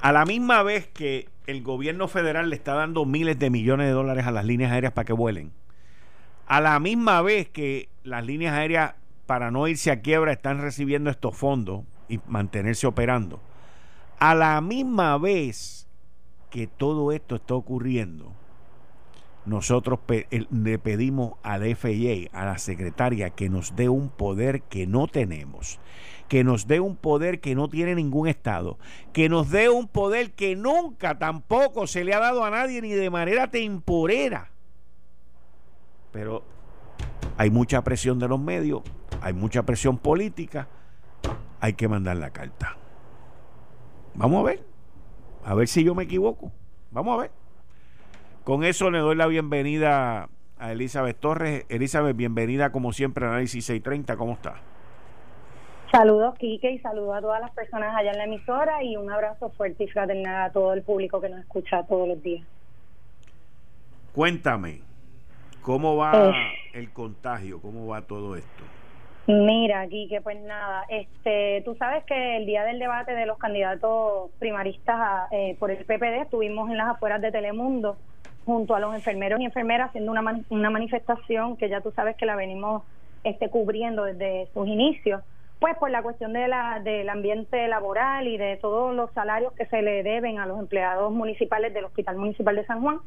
a 0.01 0.11
la 0.11 0.25
misma 0.25 0.63
vez 0.63 0.87
que 0.87 1.29
el 1.47 1.61
gobierno 1.63 2.07
federal 2.07 2.49
le 2.49 2.55
está 2.55 2.73
dando 2.73 3.05
miles 3.05 3.37
de 3.39 3.49
millones 3.49 3.87
de 3.87 3.93
dólares 3.93 4.25
a 4.25 4.31
las 4.31 4.45
líneas 4.45 4.71
aéreas 4.71 4.93
para 4.93 5.05
que 5.05 5.13
vuelen, 5.13 5.51
a 6.47 6.61
la 6.61 6.79
misma 6.79 7.21
vez 7.21 7.49
que 7.49 7.89
las 8.03 8.25
líneas 8.25 8.53
aéreas, 8.53 8.95
para 9.25 9.51
no 9.51 9.67
irse 9.67 9.91
a 9.91 10.01
quiebra, 10.01 10.31
están 10.31 10.61
recibiendo 10.61 11.09
estos 11.09 11.35
fondos 11.35 11.83
y 12.07 12.19
mantenerse 12.27 12.87
operando, 12.87 13.39
a 14.19 14.35
la 14.35 14.61
misma 14.61 15.17
vez 15.17 15.87
que 16.49 16.67
todo 16.67 17.11
esto 17.11 17.35
está 17.35 17.55
ocurriendo, 17.55 18.31
nosotros 19.45 19.99
le 20.29 20.79
pedimos 20.79 21.33
al 21.43 21.75
FAA, 21.75 22.29
a 22.31 22.45
la 22.45 22.57
secretaria, 22.57 23.29
que 23.29 23.49
nos 23.49 23.75
dé 23.75 23.89
un 23.89 24.09
poder 24.09 24.63
que 24.63 24.87
no 24.87 25.07
tenemos, 25.07 25.79
que 26.27 26.43
nos 26.43 26.67
dé 26.67 26.79
un 26.79 26.95
poder 26.95 27.39
que 27.39 27.55
no 27.55 27.69
tiene 27.69 27.95
ningún 27.95 28.27
Estado, 28.27 28.77
que 29.13 29.29
nos 29.29 29.49
dé 29.49 29.69
un 29.69 29.87
poder 29.87 30.33
que 30.33 30.55
nunca 30.55 31.19
tampoco 31.19 31.87
se 31.87 32.03
le 32.03 32.13
ha 32.13 32.19
dado 32.19 32.43
a 32.43 32.49
nadie 32.49 32.81
ni 32.81 32.91
de 32.91 33.09
manera 33.09 33.51
temporera 33.51 34.51
pero 36.15 36.43
hay 37.37 37.49
mucha 37.49 37.83
presión 37.83 38.19
de 38.19 38.29
los 38.29 38.39
medios, 38.39 38.83
hay 39.19 39.33
mucha 39.33 39.63
presión 39.63 39.97
política, 39.97 40.69
hay 41.59 41.73
que 41.73 41.89
mandar 41.89 42.15
la 42.15 42.29
carta. 42.29 42.77
Vamos 44.13 44.39
a 44.39 44.43
ver, 44.43 44.63
a 45.43 45.53
ver 45.55 45.67
si 45.67 45.83
yo 45.83 45.93
me 45.93 46.03
equivoco. 46.03 46.53
Vamos 46.91 47.17
a 47.17 47.21
ver. 47.23 47.31
Con 48.45 48.63
eso 48.63 48.91
le 48.91 48.99
doy 48.99 49.17
la 49.17 49.27
bienvenida 49.27 50.29
a 50.57 50.71
Elizabeth 50.71 51.19
Torres. 51.19 51.65
Elizabeth, 51.67 52.15
bienvenida 52.15 52.71
como 52.71 52.93
siempre 52.93 53.25
a 53.25 53.31
Análisis 53.31 53.65
630. 53.65 54.15
¿Cómo 54.15 54.31
está? 54.31 54.61
Saludos, 55.95 56.35
Quique, 56.37 56.71
y 56.71 56.79
saludos 56.79 57.15
a 57.15 57.21
todas 57.21 57.39
las 57.39 57.51
personas 57.51 57.95
allá 57.95 58.11
en 58.11 58.17
la 58.17 58.25
emisora 58.25 58.83
y 58.83 58.97
un 58.97 59.09
abrazo 59.09 59.49
fuerte 59.51 59.85
y 59.85 59.87
fraternal 59.87 60.49
a 60.49 60.51
todo 60.51 60.73
el 60.73 60.81
público 60.81 61.21
que 61.21 61.29
nos 61.29 61.39
escucha 61.39 61.83
todos 61.83 62.07
los 62.07 62.21
días. 62.21 62.45
Cuéntame, 64.13 64.81
¿Cómo 65.65 65.95
va 65.95 66.31
el 66.73 66.91
contagio? 66.91 67.59
¿Cómo 67.59 67.87
va 67.87 68.03
todo 68.03 68.35
esto? 68.35 68.63
Mira, 69.25 69.87
que 69.87 70.19
pues 70.21 70.39
nada, 70.41 70.83
este, 70.89 71.63
tú 71.65 71.73
sabes 71.75 72.03
que 72.03 72.37
el 72.37 72.45
día 72.45 72.63
del 72.65 72.77
debate 72.77 73.13
de 73.13 73.25
los 73.25 73.39
candidatos 73.39 74.29
primaristas 74.37 75.27
eh, 75.31 75.55
por 75.57 75.71
el 75.71 75.83
PPD 75.83 76.21
estuvimos 76.21 76.69
en 76.69 76.77
las 76.77 76.89
afueras 76.89 77.19
de 77.19 77.31
Telemundo 77.31 77.97
junto 78.45 78.75
a 78.75 78.79
los 78.79 78.93
enfermeros 78.93 79.39
y 79.39 79.45
enfermeras 79.45 79.89
haciendo 79.89 80.11
una, 80.11 80.43
una 80.49 80.69
manifestación 80.69 81.57
que 81.57 81.67
ya 81.67 81.81
tú 81.81 81.91
sabes 81.95 82.15
que 82.15 82.27
la 82.27 82.35
venimos 82.35 82.83
este, 83.23 83.49
cubriendo 83.49 84.03
desde 84.03 84.47
sus 84.53 84.67
inicios, 84.67 85.23
pues 85.59 85.77
por 85.77 85.89
la 85.89 86.03
cuestión 86.03 86.33
de 86.33 86.47
la, 86.47 86.79
del 86.79 87.09
ambiente 87.09 87.67
laboral 87.67 88.27
y 88.27 88.37
de 88.37 88.57
todos 88.57 88.93
los 88.95 89.11
salarios 89.13 89.53
que 89.53 89.65
se 89.67 89.81
le 89.81 90.03
deben 90.03 90.39
a 90.39 90.45
los 90.45 90.59
empleados 90.59 91.11
municipales 91.11 91.73
del 91.73 91.85
Hospital 91.85 92.17
Municipal 92.17 92.55
de 92.55 92.65
San 92.65 92.81
Juan 92.81 92.99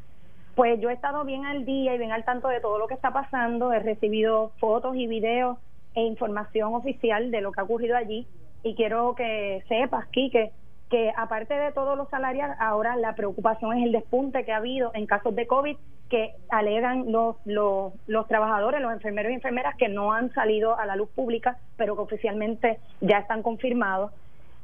pues 0.59 0.77
yo 0.81 0.89
he 0.89 0.93
estado 0.93 1.23
bien 1.23 1.45
al 1.45 1.63
día 1.63 1.95
y 1.95 1.97
bien 1.97 2.11
al 2.11 2.25
tanto 2.25 2.49
de 2.49 2.59
todo 2.59 2.79
lo 2.79 2.87
que 2.87 2.93
está 2.93 3.13
pasando, 3.13 3.71
he 3.71 3.79
recibido 3.79 4.51
fotos 4.59 4.93
y 4.97 5.07
videos 5.07 5.57
e 5.95 6.01
información 6.01 6.75
oficial 6.75 7.31
de 7.31 7.39
lo 7.39 7.53
que 7.53 7.61
ha 7.61 7.63
ocurrido 7.63 7.95
allí. 7.95 8.27
Y 8.61 8.75
quiero 8.75 9.15
que 9.15 9.63
sepas, 9.69 10.07
Quique, 10.07 10.51
que 10.89 11.13
aparte 11.15 11.53
de 11.53 11.71
todos 11.71 11.97
los 11.97 12.09
salarios, 12.09 12.49
ahora 12.59 12.95
la 12.95 13.15
preocupación 13.15 13.77
es 13.77 13.85
el 13.85 13.91
despunte 13.91 14.43
que 14.43 14.51
ha 14.51 14.57
habido 14.57 14.91
en 14.93 15.05
casos 15.05 15.35
de 15.35 15.45
COVID 15.45 15.77
que 16.09 16.33
alegan 16.49 17.11
los, 17.11 17.35
los, 17.45 17.93
los 18.07 18.27
trabajadores, 18.27 18.81
los 18.81 18.91
enfermeros 18.91 19.31
y 19.31 19.35
enfermeras 19.35 19.75
que 19.77 19.89
no 19.89 20.11
han 20.11 20.33
salido 20.33 20.77
a 20.77 20.87
la 20.87 20.95
luz 20.95 21.09
pública, 21.09 21.57
pero 21.77 21.95
que 21.95 22.01
oficialmente 22.01 22.79
ya 22.99 23.19
están 23.19 23.43
confirmados. 23.43 24.11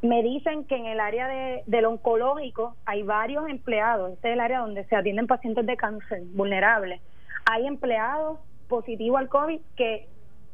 Me 0.02 0.24
dicen 0.24 0.66
que 0.66 0.76
en 0.76 0.88
el 0.88 1.00
área 1.00 1.28
de, 1.28 1.64
del 1.68 1.86
oncológico 1.86 2.76
hay 2.86 3.04
varios 3.04 3.48
empleados, 3.48 4.14
este 4.14 4.30
es 4.30 4.34
el 4.34 4.40
área 4.40 4.60
donde 4.60 4.86
se 4.86 4.96
atienden 4.96 5.28
pacientes 5.28 5.66
de 5.66 5.78
cáncer 5.78 6.24
vulnerables. 6.34 7.02
Hay 7.46 7.68
empleados 7.68 8.40
positivos 8.68 9.20
al 9.20 9.30
COVID 9.30 9.62
que 9.76 10.08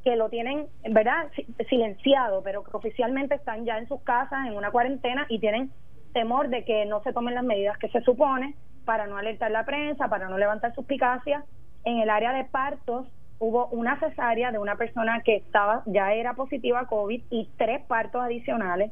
que 0.04 0.16
lo 0.16 0.30
tienen, 0.30 0.68
en 0.84 0.94
verdad, 0.94 1.30
silenciado, 1.70 2.42
pero 2.44 2.64
que 2.64 2.76
oficialmente 2.76 3.36
están 3.36 3.66
ya 3.66 3.78
en 3.78 3.88
sus 3.88 4.02
casas 4.02 4.48
en 4.48 4.56
una 4.56 4.72
cuarentena 4.72 5.26
y 5.30 5.40
tienen 5.40 5.72
temor 6.14 6.50
de 6.50 6.66
que 6.66 6.86
no 6.86 7.02
se 7.04 7.14
tomen 7.14 7.36
las 7.36 7.44
medidas 7.44 7.78
que 7.78 7.90
se 7.90 8.02
supone 8.02 8.56
para 8.86 9.08
no 9.08 9.18
alertar 9.18 9.52
la 9.52 9.66
prensa, 9.66 10.08
para 10.08 10.28
no 10.28 10.38
levantar 10.38 10.74
suspicacias. 10.74 11.44
En 11.84 12.00
el 12.00 12.10
área 12.10 12.34
de 12.34 12.46
partos 12.46 13.08
hubo 13.40 13.68
una 13.68 14.00
cesárea 14.00 14.52
de 14.52 14.60
una 14.60 14.76
persona 14.76 15.22
que 15.24 15.38
estaba 15.38 15.84
ya 15.86 16.14
era 16.14 16.34
positiva 16.34 16.82
a 16.82 16.86
COVID 16.88 17.24
y 17.30 17.50
tres 17.58 17.84
partos 17.86 18.22
adicionales. 18.22 18.92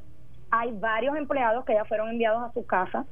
Hay 0.52 0.72
varios 0.72 1.16
empleados 1.18 1.66
que 1.66 1.74
ya 1.74 1.86
fueron 1.86 2.10
enviados 2.10 2.44
a 2.44 2.54
sus 2.54 2.66
casas. 2.66 3.06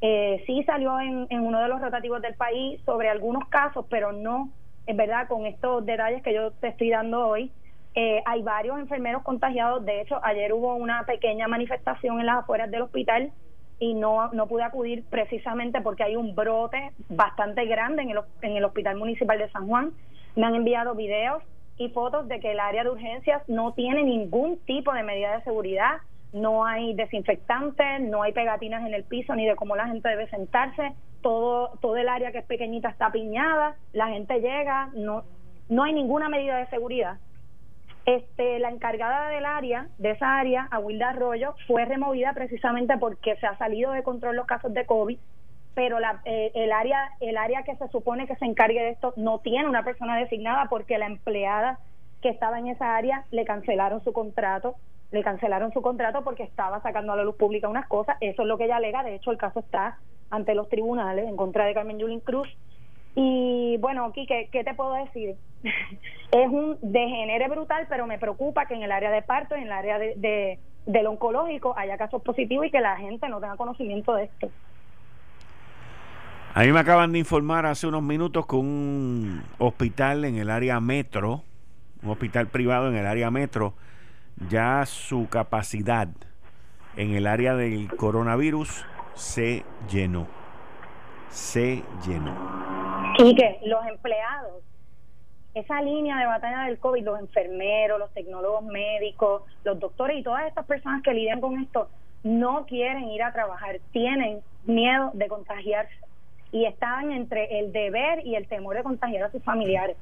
Eh, 0.00 0.42
sí 0.46 0.62
salió 0.64 1.00
en 1.00 1.40
uno 1.40 1.60
de 1.60 1.68
los 1.68 1.80
rotativos 1.80 2.20
del 2.20 2.34
país 2.34 2.80
sobre 2.84 3.08
algunos 3.08 3.48
casos, 3.48 3.86
pero 3.88 4.12
no 4.12 4.50
es 4.86 4.96
verdad, 4.96 5.28
con 5.28 5.46
estos 5.46 5.84
detalles 5.86 6.22
que 6.22 6.34
yo 6.34 6.50
te 6.52 6.68
estoy 6.68 6.90
dando 6.90 7.26
hoy, 7.26 7.50
eh, 7.94 8.22
hay 8.26 8.42
varios 8.42 8.78
enfermeros 8.78 9.22
contagiados. 9.22 9.84
De 9.84 10.00
hecho, 10.00 10.18
ayer 10.24 10.52
hubo 10.52 10.74
una 10.74 11.04
pequeña 11.06 11.48
manifestación 11.48 12.20
en 12.20 12.26
las 12.26 12.38
afueras 12.38 12.70
del 12.70 12.82
hospital 12.82 13.32
y 13.78 13.94
no, 13.94 14.32
no 14.32 14.46
pude 14.46 14.62
acudir 14.62 15.04
precisamente 15.10 15.80
porque 15.80 16.04
hay 16.04 16.16
un 16.16 16.34
brote 16.34 16.92
bastante 17.08 17.64
grande 17.66 18.02
en 18.02 18.10
el, 18.10 18.20
en 18.42 18.56
el 18.56 18.64
Hospital 18.64 18.96
Municipal 18.96 19.38
de 19.38 19.50
San 19.50 19.66
Juan. 19.66 19.92
Me 20.36 20.46
han 20.46 20.54
enviado 20.54 20.94
videos 20.94 21.42
y 21.76 21.88
fotos 21.90 22.28
de 22.28 22.40
que 22.40 22.52
el 22.52 22.60
área 22.60 22.84
de 22.84 22.90
urgencias 22.90 23.42
no 23.48 23.72
tiene 23.72 24.04
ningún 24.04 24.58
tipo 24.64 24.92
de 24.92 25.02
medida 25.02 25.36
de 25.36 25.44
seguridad, 25.44 25.98
no 26.32 26.64
hay 26.64 26.94
desinfectantes, 26.94 28.00
no 28.00 28.22
hay 28.22 28.32
pegatinas 28.32 28.86
en 28.86 28.94
el 28.94 29.04
piso 29.04 29.34
ni 29.34 29.46
de 29.46 29.56
cómo 29.56 29.76
la 29.76 29.86
gente 29.86 30.08
debe 30.08 30.28
sentarse, 30.28 30.92
todo, 31.24 31.70
todo 31.80 31.96
el 31.96 32.06
área 32.06 32.32
que 32.32 32.38
es 32.38 32.44
pequeñita 32.44 32.90
está 32.90 33.10
piñada, 33.10 33.76
la 33.94 34.08
gente 34.08 34.40
llega, 34.40 34.90
no, 34.94 35.24
no 35.70 35.82
hay 35.82 35.94
ninguna 35.94 36.28
medida 36.28 36.58
de 36.58 36.66
seguridad. 36.66 37.16
Este, 38.04 38.58
la 38.58 38.68
encargada 38.68 39.30
del 39.30 39.46
área, 39.46 39.88
de 39.96 40.10
esa 40.10 40.36
área, 40.36 40.68
Wilda 40.82 41.08
Arroyo, 41.08 41.54
fue 41.66 41.86
removida 41.86 42.34
precisamente 42.34 42.98
porque 42.98 43.36
se 43.36 43.46
ha 43.46 43.56
salido 43.56 43.92
de 43.92 44.02
control 44.02 44.36
los 44.36 44.44
casos 44.44 44.74
de 44.74 44.84
COVID, 44.84 45.18
pero 45.74 45.98
la, 45.98 46.20
eh, 46.26 46.52
el 46.54 46.70
área, 46.72 47.08
el 47.20 47.38
área 47.38 47.62
que 47.62 47.74
se 47.76 47.88
supone 47.88 48.26
que 48.26 48.36
se 48.36 48.44
encargue 48.44 48.82
de 48.82 48.90
esto 48.90 49.14
no 49.16 49.38
tiene 49.38 49.66
una 49.66 49.82
persona 49.82 50.18
designada 50.18 50.66
porque 50.68 50.98
la 50.98 51.06
empleada 51.06 51.78
que 52.20 52.28
estaba 52.28 52.58
en 52.58 52.66
esa 52.66 52.96
área 52.96 53.24
le 53.30 53.46
cancelaron 53.46 54.04
su 54.04 54.12
contrato, 54.12 54.74
le 55.10 55.22
cancelaron 55.22 55.72
su 55.72 55.80
contrato 55.80 56.22
porque 56.22 56.42
estaba 56.42 56.82
sacando 56.82 57.14
a 57.14 57.16
la 57.16 57.24
luz 57.24 57.36
pública 57.36 57.66
unas 57.66 57.88
cosas, 57.88 58.18
eso 58.20 58.42
es 58.42 58.48
lo 58.48 58.58
que 58.58 58.66
ella 58.66 58.76
alega, 58.76 59.02
de 59.02 59.14
hecho 59.14 59.30
el 59.30 59.38
caso 59.38 59.60
está 59.60 59.96
ante 60.34 60.54
los 60.54 60.68
tribunales 60.68 61.28
en 61.28 61.36
contra 61.36 61.64
de 61.64 61.74
Carmen 61.74 61.98
Yulín 61.98 62.20
Cruz. 62.20 62.48
Y 63.14 63.76
bueno, 63.78 64.10
Quique, 64.12 64.48
¿qué 64.50 64.64
te 64.64 64.74
puedo 64.74 64.92
decir? 64.94 65.36
es 66.32 66.48
un 66.48 66.76
degenere 66.82 67.48
brutal, 67.48 67.86
pero 67.88 68.06
me 68.06 68.18
preocupa 68.18 68.66
que 68.66 68.74
en 68.74 68.82
el 68.82 68.92
área 68.92 69.10
de 69.10 69.22
parto, 69.22 69.54
en 69.54 69.64
el 69.64 69.72
área 69.72 69.98
de, 69.98 70.14
de, 70.16 70.58
del 70.86 71.06
oncológico, 71.06 71.74
haya 71.76 71.96
casos 71.96 72.22
positivos 72.22 72.66
y 72.66 72.70
que 72.70 72.80
la 72.80 72.96
gente 72.96 73.28
no 73.28 73.40
tenga 73.40 73.56
conocimiento 73.56 74.14
de 74.14 74.24
esto. 74.24 74.50
A 76.54 76.62
mí 76.62 76.72
me 76.72 76.80
acaban 76.80 77.12
de 77.12 77.18
informar 77.18 77.66
hace 77.66 77.86
unos 77.86 78.02
minutos 78.02 78.46
que 78.46 78.56
un 78.56 79.42
hospital 79.58 80.24
en 80.24 80.36
el 80.36 80.50
área 80.50 80.80
metro, 80.80 81.42
un 82.02 82.10
hospital 82.10 82.48
privado 82.48 82.88
en 82.88 82.96
el 82.96 83.06
área 83.06 83.30
metro, 83.30 83.74
ya 84.48 84.84
su 84.86 85.28
capacidad 85.28 86.08
en 86.96 87.14
el 87.14 87.26
área 87.26 87.54
del 87.54 87.88
coronavirus 87.96 88.84
se 89.14 89.64
llenó. 89.90 90.26
Se 91.28 91.82
llenó. 92.06 92.34
Y 93.18 93.34
que 93.34 93.60
los 93.64 93.86
empleados, 93.86 94.62
esa 95.54 95.80
línea 95.82 96.18
de 96.18 96.26
batalla 96.26 96.64
del 96.64 96.78
COVID, 96.78 97.04
los 97.04 97.20
enfermeros, 97.20 97.98
los 97.98 98.12
tecnólogos 98.12 98.64
médicos, 98.64 99.42
los 99.64 99.78
doctores 99.78 100.18
y 100.18 100.22
todas 100.22 100.46
estas 100.46 100.66
personas 100.66 101.02
que 101.02 101.12
lidian 101.12 101.40
con 101.40 101.60
esto, 101.60 101.88
no 102.22 102.66
quieren 102.66 103.08
ir 103.08 103.22
a 103.22 103.32
trabajar, 103.32 103.80
tienen 103.92 104.40
miedo 104.64 105.10
de 105.14 105.28
contagiarse 105.28 105.94
y 106.50 106.66
están 106.66 107.12
entre 107.12 107.58
el 107.58 107.72
deber 107.72 108.24
y 108.24 108.36
el 108.36 108.46
temor 108.46 108.76
de 108.76 108.82
contagiar 108.82 109.24
a 109.24 109.30
sus 109.30 109.42
familiares. 109.42 109.96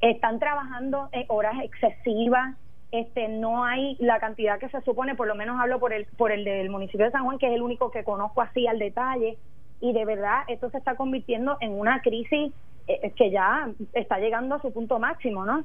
Están 0.00 0.38
trabajando 0.38 1.08
en 1.12 1.24
horas 1.28 1.54
excesivas, 1.62 2.56
este 3.00 3.26
no 3.26 3.64
hay 3.64 3.96
la 3.98 4.20
cantidad 4.20 4.58
que 4.60 4.68
se 4.68 4.80
supone, 4.82 5.16
por 5.16 5.26
lo 5.26 5.34
menos 5.34 5.60
hablo 5.60 5.80
por 5.80 5.92
el 5.92 6.06
por 6.16 6.30
el 6.30 6.44
del 6.44 6.70
municipio 6.70 7.06
de 7.06 7.12
San 7.12 7.24
Juan, 7.24 7.38
que 7.38 7.48
es 7.48 7.52
el 7.54 7.62
único 7.62 7.90
que 7.90 8.04
conozco 8.04 8.40
así 8.40 8.68
al 8.68 8.78
detalle, 8.78 9.36
y 9.80 9.92
de 9.92 10.04
verdad 10.04 10.44
esto 10.46 10.70
se 10.70 10.78
está 10.78 10.94
convirtiendo 10.94 11.56
en 11.60 11.72
una 11.72 12.02
crisis 12.02 12.52
eh, 12.86 13.12
que 13.16 13.30
ya 13.30 13.68
está 13.94 14.18
llegando 14.18 14.54
a 14.54 14.62
su 14.62 14.72
punto 14.72 15.00
máximo, 15.00 15.44
¿no? 15.44 15.64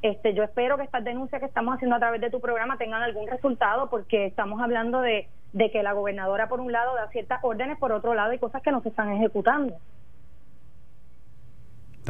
Este, 0.00 0.32
yo 0.32 0.42
espero 0.42 0.78
que 0.78 0.84
estas 0.84 1.04
denuncias 1.04 1.40
que 1.40 1.46
estamos 1.46 1.74
haciendo 1.74 1.96
a 1.96 1.98
través 1.98 2.22
de 2.22 2.30
tu 2.30 2.40
programa 2.40 2.78
tengan 2.78 3.02
algún 3.02 3.28
resultado 3.28 3.90
porque 3.90 4.24
estamos 4.24 4.62
hablando 4.62 5.02
de, 5.02 5.28
de 5.52 5.70
que 5.70 5.82
la 5.82 5.92
gobernadora 5.92 6.48
por 6.48 6.60
un 6.60 6.72
lado 6.72 6.94
da 6.94 7.08
ciertas 7.08 7.40
órdenes, 7.42 7.78
por 7.78 7.92
otro 7.92 8.14
lado 8.14 8.30
hay 8.30 8.38
cosas 8.38 8.62
que 8.62 8.72
no 8.72 8.80
se 8.80 8.88
están 8.88 9.12
ejecutando. 9.12 9.76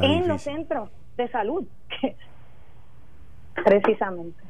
en 0.00 0.28
los 0.28 0.42
centros 0.42 0.90
de 1.16 1.26
salud, 1.28 1.66
precisamente. 3.64 4.49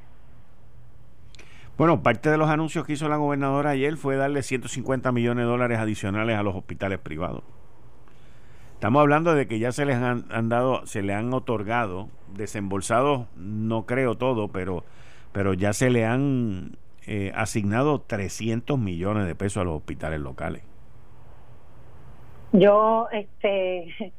Bueno, 1.81 2.03
parte 2.03 2.29
de 2.29 2.37
los 2.37 2.51
anuncios 2.51 2.85
que 2.85 2.93
hizo 2.93 3.09
la 3.09 3.17
gobernadora 3.17 3.71
ayer 3.71 3.97
fue 3.97 4.17
darle 4.17 4.43
150 4.43 5.13
millones 5.13 5.47
de 5.47 5.51
dólares 5.51 5.79
adicionales 5.79 6.37
a 6.37 6.43
los 6.43 6.55
hospitales 6.55 6.99
privados. 6.99 7.43
Estamos 8.75 9.01
hablando 9.01 9.35
de 9.35 9.49
que 9.49 9.59
ya 9.59 9.73
se 9.73 9.87
les 9.87 9.97
han, 9.97 10.51
dado, 10.51 10.85
se 10.85 11.01
le 11.01 11.15
han 11.15 11.33
otorgado, 11.33 12.11
desembolsados, 12.35 13.29
no 13.35 13.87
creo 13.87 14.15
todo, 14.17 14.49
pero, 14.49 14.85
pero 15.33 15.55
ya 15.55 15.73
se 15.73 15.89
le 15.89 16.05
han 16.05 16.77
eh, 17.07 17.33
asignado 17.35 18.03
300 18.03 18.79
millones 18.79 19.27
de 19.27 19.35
pesos 19.35 19.63
a 19.63 19.65
los 19.65 19.77
hospitales 19.77 20.21
locales. 20.21 20.63
Yo, 22.53 23.09
este, 23.11 24.13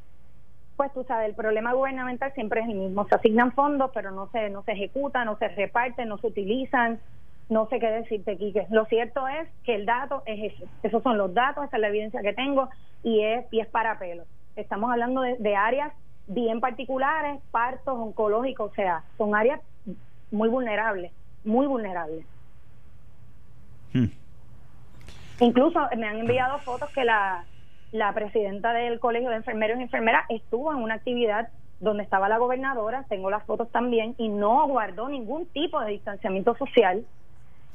pues 0.76 0.92
tú 0.94 1.04
sabes, 1.04 1.28
el 1.28 1.36
problema 1.36 1.74
gubernamental 1.74 2.32
siempre 2.34 2.62
es 2.62 2.68
el 2.68 2.74
mismo. 2.74 3.06
Se 3.06 3.14
asignan 3.14 3.52
fondos, 3.52 3.92
pero 3.94 4.10
no 4.10 4.28
se, 4.32 4.50
no 4.50 4.64
se 4.64 4.72
ejecutan, 4.72 5.26
no 5.26 5.38
se 5.38 5.46
reparten, 5.46 6.08
no 6.08 6.18
se 6.18 6.26
utilizan 6.26 6.98
no 7.52 7.68
sé 7.68 7.78
qué 7.78 7.90
decirte, 7.90 8.38
Quique. 8.38 8.66
Lo 8.70 8.86
cierto 8.86 9.28
es 9.28 9.46
que 9.64 9.74
el 9.74 9.84
dato 9.84 10.22
es 10.24 10.54
ese. 10.54 10.64
Esos 10.82 11.02
son 11.02 11.18
los 11.18 11.34
datos, 11.34 11.64
esa 11.64 11.76
es 11.76 11.80
la 11.80 11.88
evidencia 11.88 12.22
que 12.22 12.32
tengo 12.32 12.68
y 13.02 13.22
es, 13.22 13.44
y 13.52 13.60
es 13.60 13.68
para 13.68 13.98
pelo. 13.98 14.24
Estamos 14.56 14.90
hablando 14.90 15.20
de, 15.20 15.56
áreas 15.56 15.92
bien 16.26 16.60
particulares, 16.60 17.40
partos 17.50 17.94
oncológicos, 17.98 18.70
o 18.70 18.74
sea, 18.74 19.04
son 19.18 19.34
áreas 19.34 19.60
muy 20.30 20.48
vulnerables, 20.48 21.12
muy 21.44 21.66
vulnerables. 21.66 22.24
Hmm. 23.92 24.06
Incluso 25.40 25.80
me 25.96 26.06
han 26.06 26.18
enviado 26.18 26.58
fotos 26.60 26.88
que 26.90 27.04
la, 27.04 27.44
la 27.90 28.14
presidenta 28.14 28.72
del 28.72 28.98
Colegio 28.98 29.28
de 29.28 29.36
Enfermeros 29.36 29.78
y 29.78 29.82
Enfermeras 29.82 30.24
estuvo 30.30 30.72
en 30.72 30.78
una 30.78 30.94
actividad 30.94 31.50
donde 31.80 32.04
estaba 32.04 32.28
la 32.28 32.38
gobernadora, 32.38 33.04
tengo 33.08 33.28
las 33.28 33.44
fotos 33.44 33.68
también, 33.70 34.14
y 34.16 34.28
no 34.28 34.66
guardó 34.68 35.08
ningún 35.08 35.46
tipo 35.46 35.80
de 35.80 35.90
distanciamiento 35.90 36.56
social 36.56 37.04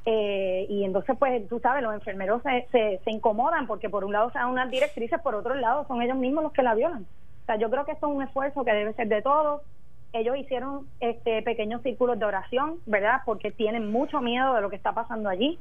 eh, 0.09 0.65
y 0.69 0.85
entonces, 0.85 1.17
pues, 1.19 1.45
tú 1.49 1.59
sabes, 1.59 1.83
los 1.83 1.93
enfermeros 1.93 2.41
se, 2.41 2.99
se, 3.03 3.11
incomodan 3.11 3.67
porque 3.67 3.89
por 3.89 4.05
un 4.05 4.13
lado 4.13 4.31
dan 4.33 4.47
unas 4.47 4.71
directrices, 4.71 5.19
por 5.19 5.35
otro 5.35 5.53
lado 5.53 5.85
son 5.85 6.01
ellos 6.01 6.15
mismos 6.15 6.45
los 6.45 6.53
que 6.53 6.63
la 6.63 6.75
violan. 6.75 7.01
O 7.01 7.45
sea, 7.45 7.57
yo 7.57 7.69
creo 7.69 7.83
que 7.83 7.91
esto 7.91 8.07
es 8.07 8.15
un 8.15 8.23
esfuerzo 8.23 8.63
que 8.63 8.71
debe 8.71 8.93
ser 8.93 9.09
de 9.09 9.21
todos. 9.21 9.63
Ellos 10.13 10.37
hicieron 10.37 10.87
este 11.01 11.41
pequeños 11.41 11.81
círculos 11.81 12.17
de 12.17 12.23
oración, 12.23 12.75
¿verdad? 12.85 13.19
Porque 13.25 13.51
tienen 13.51 13.91
mucho 13.91 14.21
miedo 14.21 14.53
de 14.53 14.61
lo 14.61 14.69
que 14.69 14.77
está 14.77 14.93
pasando 14.93 15.27
allí. 15.27 15.59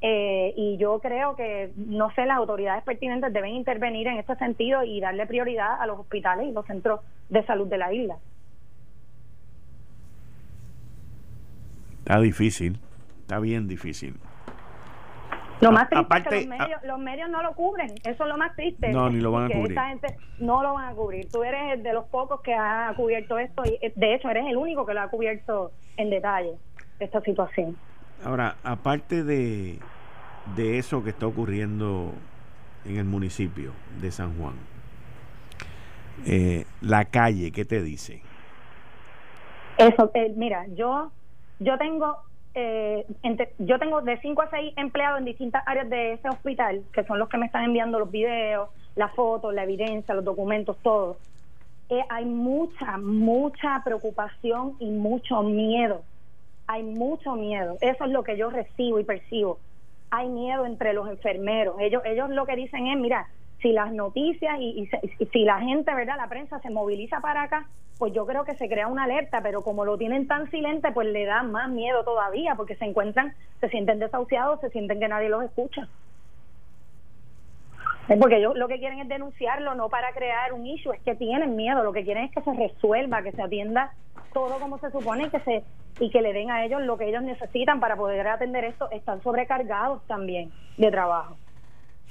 Eh, 0.00 0.54
y 0.56 0.78
yo 0.78 0.98
creo 1.00 1.36
que, 1.36 1.70
no 1.76 2.10
sé, 2.14 2.24
las 2.24 2.38
autoridades 2.38 2.84
pertinentes 2.84 3.34
deben 3.34 3.50
intervenir 3.50 4.06
en 4.06 4.16
este 4.16 4.34
sentido 4.36 4.82
y 4.82 4.98
darle 5.00 5.26
prioridad 5.26 5.78
a 5.78 5.86
los 5.86 5.98
hospitales 5.98 6.48
y 6.48 6.52
los 6.52 6.64
centros 6.64 7.00
de 7.28 7.44
salud 7.44 7.68
de 7.68 7.76
la 7.76 7.92
isla. 7.92 8.16
Está 11.98 12.18
difícil. 12.20 12.78
Está 13.24 13.38
bien 13.38 13.66
difícil. 13.66 14.20
Lo 15.62 15.72
más 15.72 15.88
triste 15.88 16.18
es 16.18 16.24
que 16.24 16.34
los 16.40 16.46
medios, 16.46 16.82
los 16.84 16.98
medios, 16.98 17.30
no 17.30 17.42
lo 17.42 17.54
cubren. 17.54 17.88
Eso 18.04 18.24
es 18.24 18.28
lo 18.28 18.36
más 18.36 18.54
triste. 18.54 18.90
No, 18.90 19.08
ni 19.08 19.18
lo 19.18 19.32
van 19.32 19.44
a 19.44 19.48
cubrir. 19.48 19.70
Esta 19.70 19.88
gente 19.88 20.16
no 20.40 20.62
lo 20.62 20.74
van 20.74 20.90
a 20.90 20.94
cubrir. 20.94 21.30
Tú 21.30 21.42
eres 21.42 21.82
de 21.82 21.94
los 21.94 22.04
pocos 22.04 22.42
que 22.42 22.52
ha 22.52 22.92
cubierto 22.94 23.38
esto 23.38 23.62
y 23.64 23.78
eh, 23.80 23.94
de 23.96 24.14
hecho 24.14 24.28
eres 24.28 24.44
el 24.46 24.58
único 24.58 24.84
que 24.84 24.92
lo 24.92 25.00
ha 25.00 25.08
cubierto 25.08 25.72
en 25.96 26.10
detalle, 26.10 26.52
esta 27.00 27.22
situación. 27.22 27.78
Ahora, 28.22 28.56
aparte 28.62 29.24
de, 29.24 29.78
de 30.54 30.78
eso 30.78 31.02
que 31.02 31.08
está 31.08 31.26
ocurriendo 31.26 32.12
en 32.84 32.98
el 32.98 33.06
municipio 33.06 33.72
de 34.02 34.10
San 34.10 34.38
Juan. 34.38 34.56
Eh, 36.26 36.66
la 36.82 37.06
calle, 37.06 37.52
¿qué 37.52 37.64
te 37.64 37.82
dice? 37.82 38.20
Eso, 39.78 40.10
eh, 40.12 40.30
mira, 40.36 40.66
yo 40.74 41.10
yo 41.58 41.78
tengo 41.78 42.18
eh, 42.54 43.06
yo 43.58 43.78
tengo 43.78 44.00
de 44.00 44.18
5 44.20 44.42
a 44.42 44.50
6 44.50 44.74
empleados 44.76 45.18
en 45.18 45.24
distintas 45.24 45.62
áreas 45.66 45.88
de 45.90 46.12
ese 46.14 46.28
hospital, 46.28 46.82
que 46.92 47.04
son 47.04 47.18
los 47.18 47.28
que 47.28 47.38
me 47.38 47.46
están 47.46 47.64
enviando 47.64 47.98
los 47.98 48.10
videos, 48.10 48.70
las 48.96 49.12
fotos, 49.14 49.52
la 49.52 49.64
evidencia, 49.64 50.14
los 50.14 50.24
documentos, 50.24 50.76
todo. 50.82 51.16
hay 52.08 52.24
mucha, 52.24 52.96
mucha 52.98 53.82
preocupación 53.84 54.76
y 54.78 54.86
mucho 54.86 55.42
miedo. 55.42 56.02
Hay 56.66 56.82
mucho 56.82 57.34
miedo. 57.34 57.76
Eso 57.80 58.04
es 58.04 58.10
lo 58.10 58.22
que 58.22 58.36
yo 58.36 58.50
recibo 58.50 58.98
y 58.98 59.04
percibo 59.04 59.58
hay 60.14 60.28
miedo 60.28 60.64
entre 60.64 60.92
los 60.92 61.08
enfermeros. 61.08 61.76
Ellos, 61.80 62.02
ellos 62.04 62.30
lo 62.30 62.46
que 62.46 62.56
dicen 62.56 62.86
es, 62.86 62.98
mira, 62.98 63.28
si 63.64 63.72
las 63.72 63.92
noticias 63.92 64.60
y, 64.60 64.86
si 65.32 65.44
la 65.44 65.58
gente, 65.58 65.94
¿verdad? 65.94 66.18
La 66.18 66.28
prensa 66.28 66.60
se 66.60 66.68
moviliza 66.68 67.20
para 67.20 67.44
acá, 67.44 67.66
pues 67.98 68.12
yo 68.12 68.26
creo 68.26 68.44
que 68.44 68.54
se 68.56 68.68
crea 68.68 68.88
una 68.88 69.04
alerta, 69.04 69.40
pero 69.42 69.62
como 69.62 69.86
lo 69.86 69.96
tienen 69.96 70.28
tan 70.28 70.50
silente, 70.50 70.92
pues 70.92 71.08
le 71.08 71.24
da 71.24 71.42
más 71.42 71.70
miedo 71.70 72.04
todavía, 72.04 72.56
porque 72.56 72.76
se 72.76 72.84
encuentran, 72.84 73.32
se 73.60 73.70
sienten 73.70 74.00
desahuciados, 74.00 74.60
se 74.60 74.68
sienten 74.68 75.00
que 75.00 75.08
nadie 75.08 75.30
los 75.30 75.42
escucha. 75.44 75.88
Porque 78.20 78.36
ellos 78.36 78.54
lo 78.54 78.68
que 78.68 78.78
quieren 78.78 78.98
es 78.98 79.08
denunciarlo, 79.08 79.74
no 79.74 79.88
para 79.88 80.12
crear 80.12 80.52
un 80.52 80.66
issue, 80.66 80.92
es 80.92 81.00
que 81.00 81.14
tienen 81.14 81.56
miedo, 81.56 81.82
lo 81.82 81.94
que 81.94 82.04
quieren 82.04 82.24
es 82.24 82.32
que 82.32 82.42
se 82.42 82.52
resuelva, 82.52 83.22
que 83.22 83.32
se 83.32 83.40
atienda 83.40 83.94
todo 84.34 84.58
como 84.58 84.76
se 84.76 84.90
supone 84.90 85.24
y 85.24 85.30
que 85.30 85.40
se 85.40 85.64
y 86.00 86.10
que 86.10 86.20
le 86.20 86.34
den 86.34 86.50
a 86.50 86.66
ellos 86.66 86.82
lo 86.82 86.98
que 86.98 87.08
ellos 87.08 87.22
necesitan 87.22 87.80
para 87.80 87.96
poder 87.96 88.26
atender 88.26 88.64
esto, 88.64 88.90
están 88.90 89.22
sobrecargados 89.22 90.04
también 90.06 90.52
de 90.76 90.90
trabajo. 90.90 91.36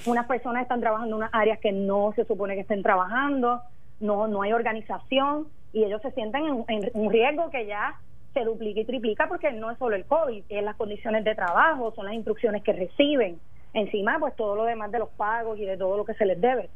Unas 0.06 0.26
personas 0.28 0.64
están 0.64 0.82
trabajando 0.82 1.16
en 1.16 1.22
unas 1.22 1.34
áreas 1.34 1.60
que 1.60 1.72
no 1.72 2.14
se 2.16 2.26
supone 2.26 2.56
que 2.56 2.62
estén 2.62 2.84
trabajando, 2.84 3.62
no 4.00 4.28
no 4.28 4.42
hay 4.42 4.54
organización 4.54 5.48
y 5.72 5.84
ellos 5.84 6.02
se 6.02 6.12
sienten 6.12 6.66
en, 6.68 6.92
un 6.94 7.12
riesgo 7.12 7.50
que 7.50 7.66
ya 7.66 8.00
se 8.34 8.44
duplica 8.44 8.80
y 8.80 8.86
triplica 8.86 9.28
porque 9.28 9.52
no 9.52 9.72
es 9.72 9.78
solo 9.78 9.96
el 9.96 10.06
COVID, 10.06 10.44
es 10.50 10.64
las 10.64 10.76
condiciones 10.76 11.24
de 11.24 11.36
trabajo, 11.36 11.94
son 11.96 12.06
las 12.06 12.16
instrucciones 12.16 12.64
que 12.64 12.74
reciben, 12.74 13.40
encima 13.74 14.18
pues 14.20 14.36
todo 14.36 14.56
lo 14.56 14.64
demás 14.66 14.92
de 14.92 15.00
los 15.00 15.10
pagos 15.10 15.60
y 15.60 15.66
de 15.66 15.78
todo 15.78 15.98
lo 15.98 16.06
que 16.06 16.14
se 16.14 16.26
les 16.26 16.40
debe. 16.40 16.70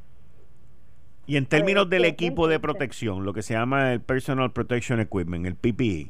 Y 1.25 1.35
en 1.35 1.45
términos 1.45 1.89
del 1.89 2.05
equipo 2.05 2.47
de 2.47 2.59
protección, 2.59 3.25
lo 3.25 3.33
que 3.33 3.41
se 3.41 3.53
llama 3.53 3.91
el 3.91 4.01
Personal 4.01 4.51
Protection 4.51 5.01
Equipment, 5.01 5.45
el 5.45 5.55
PPE. 5.55 6.09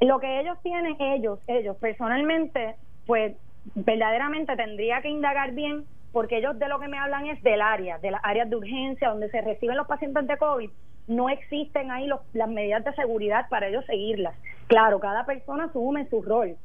Lo 0.00 0.18
que 0.18 0.40
ellos 0.40 0.56
tienen, 0.62 0.96
ellos, 0.98 1.38
ellos 1.46 1.76
personalmente, 1.76 2.76
pues 3.06 3.36
verdaderamente 3.74 4.56
tendría 4.56 5.02
que 5.02 5.10
indagar 5.10 5.52
bien, 5.52 5.84
porque 6.12 6.38
ellos 6.38 6.58
de 6.58 6.68
lo 6.68 6.78
que 6.80 6.88
me 6.88 6.98
hablan 6.98 7.26
es 7.26 7.42
del 7.42 7.60
área, 7.60 7.98
de 7.98 8.10
las 8.10 8.20
áreas 8.24 8.48
de 8.50 8.56
urgencia 8.56 9.10
donde 9.10 9.30
se 9.30 9.40
reciben 9.40 9.76
los 9.76 9.86
pacientes 9.86 10.26
de 10.26 10.36
COVID. 10.36 10.70
No 11.06 11.28
existen 11.28 11.90
ahí 11.90 12.06
los, 12.06 12.20
las 12.32 12.48
medidas 12.48 12.84
de 12.84 12.94
seguridad 12.94 13.48
para 13.48 13.68
ellos 13.68 13.84
seguirlas. 13.86 14.34
Claro, 14.66 15.00
cada 15.00 15.24
persona 15.26 15.64
asume 15.64 16.08
su 16.08 16.22
rol, 16.22 16.56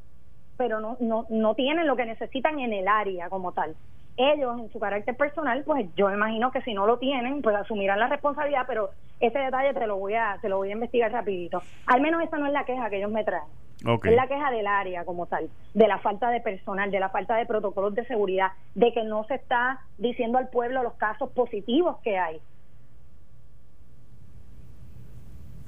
pero 0.56 0.80
no, 0.80 0.96
no, 1.00 1.26
no 1.28 1.54
tienen 1.54 1.86
lo 1.86 1.96
que 1.96 2.06
necesitan 2.06 2.60
en 2.60 2.72
el 2.72 2.88
área 2.88 3.28
como 3.28 3.52
tal 3.52 3.74
ellos 4.16 4.58
en 4.58 4.72
su 4.72 4.78
carácter 4.78 5.16
personal, 5.16 5.62
pues 5.64 5.86
yo 5.94 6.10
imagino 6.10 6.50
que 6.50 6.62
si 6.62 6.72
no 6.74 6.86
lo 6.86 6.98
tienen, 6.98 7.42
pues 7.42 7.54
asumirán 7.56 8.00
la 8.00 8.08
responsabilidad, 8.08 8.64
pero 8.66 8.90
ese 9.20 9.38
detalle 9.38 9.74
te 9.74 9.86
lo 9.86 9.96
voy 9.96 10.14
a 10.14 10.38
te 10.40 10.48
lo 10.48 10.58
voy 10.58 10.70
a 10.70 10.72
investigar 10.72 11.12
rapidito. 11.12 11.62
Al 11.86 12.00
menos 12.00 12.22
esa 12.22 12.38
no 12.38 12.46
es 12.46 12.52
la 12.52 12.64
queja 12.64 12.90
que 12.90 12.98
ellos 12.98 13.10
me 13.10 13.24
traen. 13.24 13.44
Es 13.78 14.16
la 14.16 14.26
queja 14.26 14.50
del 14.50 14.66
área 14.66 15.04
como 15.04 15.26
tal, 15.26 15.50
de 15.74 15.86
la 15.86 15.98
falta 15.98 16.30
de 16.30 16.40
personal, 16.40 16.90
de 16.90 16.98
la 16.98 17.10
falta 17.10 17.36
de 17.36 17.44
protocolos 17.44 17.94
de 17.94 18.06
seguridad, 18.06 18.52
de 18.74 18.92
que 18.92 19.04
no 19.04 19.24
se 19.24 19.34
está 19.34 19.80
diciendo 19.98 20.38
al 20.38 20.48
pueblo 20.48 20.82
los 20.82 20.94
casos 20.94 21.30
positivos 21.32 21.98
que 22.02 22.18
hay. 22.18 22.40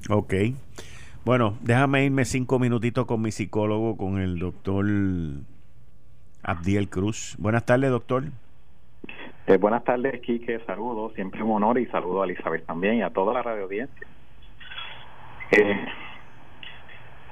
Ok. 0.08 0.34
Bueno, 1.24 1.58
déjame 1.60 2.06
irme 2.06 2.24
cinco 2.24 2.58
minutitos 2.58 3.04
con 3.04 3.20
mi 3.20 3.30
psicólogo, 3.30 3.98
con 3.98 4.18
el 4.18 4.38
doctor 4.38 4.86
Abdiel 6.42 6.88
Cruz. 6.88 7.36
Buenas 7.38 7.66
tardes, 7.66 7.90
doctor. 7.90 8.24
Eh, 9.48 9.56
buenas 9.56 9.82
tardes, 9.82 10.20
Quique. 10.20 10.60
Saludos. 10.66 11.14
Siempre 11.14 11.42
un 11.42 11.52
honor 11.52 11.78
y 11.78 11.86
saludo 11.86 12.20
a 12.20 12.26
Elizabeth 12.26 12.66
también 12.66 12.96
y 12.96 13.02
a 13.02 13.08
toda 13.08 13.32
la 13.32 13.40
radio 13.40 13.64
audiencia. 13.64 14.06
Eh, 15.50 15.86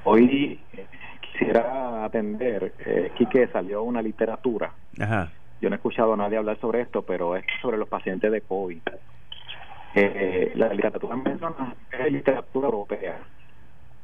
hoy 0.05 0.59
quisiera 1.21 2.07
atender, 2.07 2.73
eh, 2.79 3.13
Quique, 3.15 3.49
salió 3.49 3.83
una 3.83 4.01
literatura. 4.01 4.73
Ajá. 4.99 5.31
Yo 5.61 5.69
no 5.69 5.75
he 5.75 5.77
escuchado 5.77 6.15
a 6.15 6.17
nadie 6.17 6.39
hablar 6.39 6.59
sobre 6.59 6.81
esto, 6.81 7.03
pero 7.03 7.37
es 7.37 7.45
sobre 7.61 7.77
los 7.77 7.89
pacientes 7.89 8.33
de 8.33 8.41
COVID. 8.41 8.81
Eh, 9.95 10.53
la 10.55 10.73
literatura 10.73 11.17
menciona 11.17 11.75
es 11.91 12.13
literatura 12.13 12.69
europea 12.69 13.19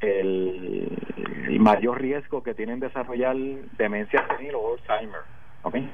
el, 0.01 1.59
mayor 1.61 2.01
riesgo 2.01 2.43
que 2.43 2.55
tienen 2.55 2.79
desarrollar 2.79 3.37
demencia 3.79 4.27
senil 4.37 4.55
o 4.55 4.75
Alzheimer. 4.75 5.21
¿okay? 5.63 5.89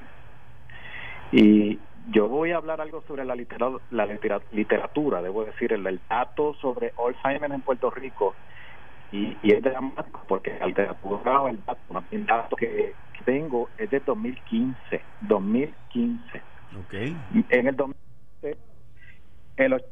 Y 1.31 1.78
yo 2.10 2.28
voy 2.28 2.52
a 2.52 2.56
hablar 2.56 2.80
algo 2.80 3.02
sobre 3.06 3.24
la, 3.24 3.34
literatura, 3.34 3.82
la 3.90 4.06
literatura, 4.52 5.22
debo 5.22 5.44
decir, 5.44 5.72
el, 5.72 6.00
dato 6.08 6.54
sobre 6.54 6.92
Alzheimer 6.96 7.52
en 7.52 7.60
Puerto 7.60 7.90
Rico. 7.90 8.34
Y, 9.10 9.36
y 9.42 9.52
es 9.52 9.62
dramático 9.62 10.22
porque 10.28 10.58
la 10.58 10.66
literatura 10.66 11.40
o 11.40 11.48
el 11.48 11.64
dato, 11.64 12.04
el 12.10 12.26
dato 12.26 12.56
que, 12.56 12.94
tengo 13.24 13.68
es 13.76 13.90
de 13.90 14.00
2015. 14.00 15.02
2015. 15.22 16.42
Okay. 16.86 17.16
En 17.50 17.66
el 17.66 17.76
2015, 17.76 18.58
el, 19.56 19.84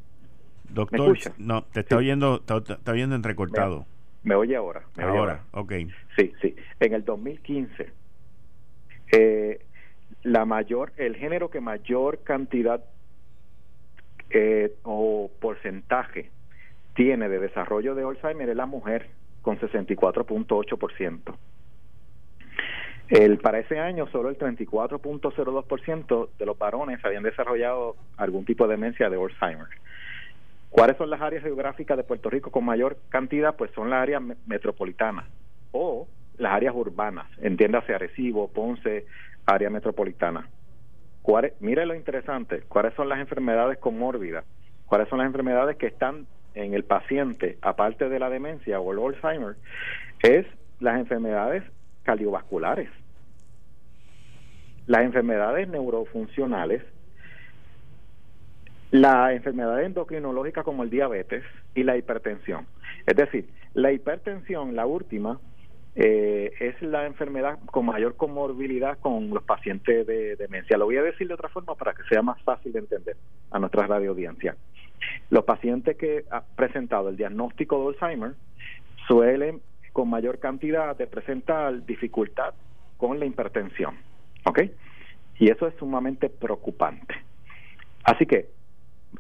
Doctor, 0.70 1.18
no, 1.38 1.62
te 1.64 1.81
está 1.81 1.96
oyendo, 1.96 2.37
está, 2.37 2.59
está 2.59 2.92
oyendo 2.92 3.14
entrecortado. 3.14 3.87
¿Me 4.22 4.35
oye 4.35 4.57
ahora? 4.57 4.83
ahora, 4.98 5.44
ok. 5.52 5.72
Sí, 6.16 6.33
sí. 6.40 6.57
En 6.81 6.94
el 6.94 7.05
2015, 7.05 7.92
eh, 9.12 9.46
la 10.27 10.45
mayor, 10.45 10.93
el 10.97 11.15
género 11.15 11.51
que 11.51 11.61
mayor 11.61 12.19
cantidad 12.25 12.83
eh, 14.31 14.75
o 14.83 15.31
porcentaje 15.41 16.31
tiene 16.95 17.29
de 17.29 17.39
desarrollo 17.39 17.95
de 17.95 18.03
Alzheimer 18.03 18.49
es 18.49 18.57
la 18.57 18.67
mujer, 18.67 19.07
con 19.43 19.57
64.8%. 19.61 21.37
El, 23.09 23.39
para 23.39 23.61
ese 23.61 23.79
año, 23.79 24.09
solo 24.09 24.29
el 24.29 24.37
34.02% 24.37 26.29
de 26.37 26.47
los 26.47 26.59
varones 26.59 27.05
habían 27.05 27.23
desarrollado 27.23 27.95
algún 28.17 28.45
tipo 28.45 28.67
de 28.67 28.75
demencia 28.75 29.09
de 29.09 29.23
Alzheimer. 29.23 29.69
¿Cuáles 30.71 30.97
son 30.97 31.09
las 31.09 31.21
áreas 31.21 31.45
geográficas 31.45 31.97
de 31.97 32.03
Puerto 32.03 32.31
Rico 32.31 32.51
con 32.51 32.65
mayor 32.65 32.99
cantidad? 33.11 33.55
Pues 33.55 33.71
son 33.77 33.91
las 33.91 34.03
áreas 34.03 34.23
metropolitanas 34.47 35.27
o 35.71 36.09
las 36.38 36.53
áreas 36.53 36.75
urbanas, 36.75 37.27
entiéndase 37.40 37.94
Arecibo, 37.94 38.49
Ponce, 38.49 39.07
área 39.46 39.70
metropolitana. 39.70 40.49
mire 41.61 41.87
lo 41.87 41.94
interesante, 41.94 42.62
¿cuáles 42.68 42.94
son 42.94 43.09
las 43.09 43.18
enfermedades 43.18 43.79
comórbidas? 43.79 44.44
¿Cuáles 44.87 45.09
son 45.09 45.18
las 45.18 45.27
enfermedades 45.27 45.77
que 45.77 45.87
están 45.87 46.27
en 46.55 46.75
el 46.75 46.85
paciente, 46.85 47.59
aparte 47.61 48.09
de 48.09 48.18
la 48.18 48.31
demencia 48.31 48.81
o 48.81 48.92
el 48.92 48.99
Alzheimer? 48.99 49.57
Es 50.22 50.46
las 50.81 50.99
enfermedades 50.99 51.64
cardiovasculares, 52.05 52.88
las 54.87 55.03
enfermedades 55.03 55.68
neurofuncionales, 55.68 56.83
la 58.92 59.33
enfermedad 59.33 59.83
endocrinológica 59.83 60.62
como 60.62 60.85
el 60.85 60.90
diabetes 60.90 61.42
y 61.75 61.83
la 61.83 61.96
hipertensión. 61.96 62.66
Es 63.05 63.16
decir, 63.16 63.49
la 63.75 63.92
hipertensión, 63.92 64.77
la 64.77 64.87
última, 64.87 65.40
eh, 65.97 66.53
es 66.61 66.81
la 66.83 67.07
enfermedad 67.07 67.59
con 67.67 67.87
mayor 67.87 68.17
comorbilidad 68.17 68.99
con 68.99 69.31
los 69.31 69.43
pacientes 69.43 70.07
de 70.07 70.37
demencia. 70.37 70.77
Lo 70.77 70.85
voy 70.85 70.99
a 70.99 71.03
decir 71.03 71.27
de 71.27 71.35
otra 71.35 71.49
forma 71.49 71.75
para 71.75 71.95
que 71.95 72.03
sea 72.05 72.21
más 72.21 72.41
fácil 72.43 72.73
de 72.73 72.81
entender 72.81 73.17
a 73.51 73.59
nuestra 73.59 73.87
radio 73.87 74.11
audiencia. 74.11 74.57
Los 75.31 75.45
pacientes 75.45 75.97
que 75.97 76.25
han 76.31 76.43
presentado 76.55 77.09
el 77.09 77.17
diagnóstico 77.17 77.81
de 77.81 77.88
Alzheimer 77.88 78.35
suelen 79.09 79.63
con 79.92 80.11
mayor 80.11 80.38
cantidad 80.38 80.94
de 80.94 81.07
presentar 81.07 81.87
dificultad 81.87 82.53
con 82.99 83.19
la 83.19 83.25
hipertensión. 83.25 83.97
¿Ok? 84.44 84.65
Y 85.38 85.51
eso 85.51 85.67
es 85.67 85.75
sumamente 85.77 86.29
preocupante. 86.29 87.15
Así 88.05 88.27
que 88.27 88.51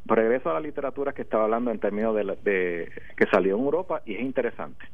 regreso 0.04 0.50
a 0.50 0.54
la 0.54 0.60
literatura 0.60 1.12
que 1.12 1.22
estaba 1.22 1.44
hablando 1.44 1.70
en 1.70 1.78
términos 1.78 2.14
de, 2.14 2.90
que 3.16 3.26
salió 3.26 3.56
en 3.56 3.62
Europa 3.62 4.02
y 4.04 4.14
es 4.14 4.20
interesante. 4.20 4.84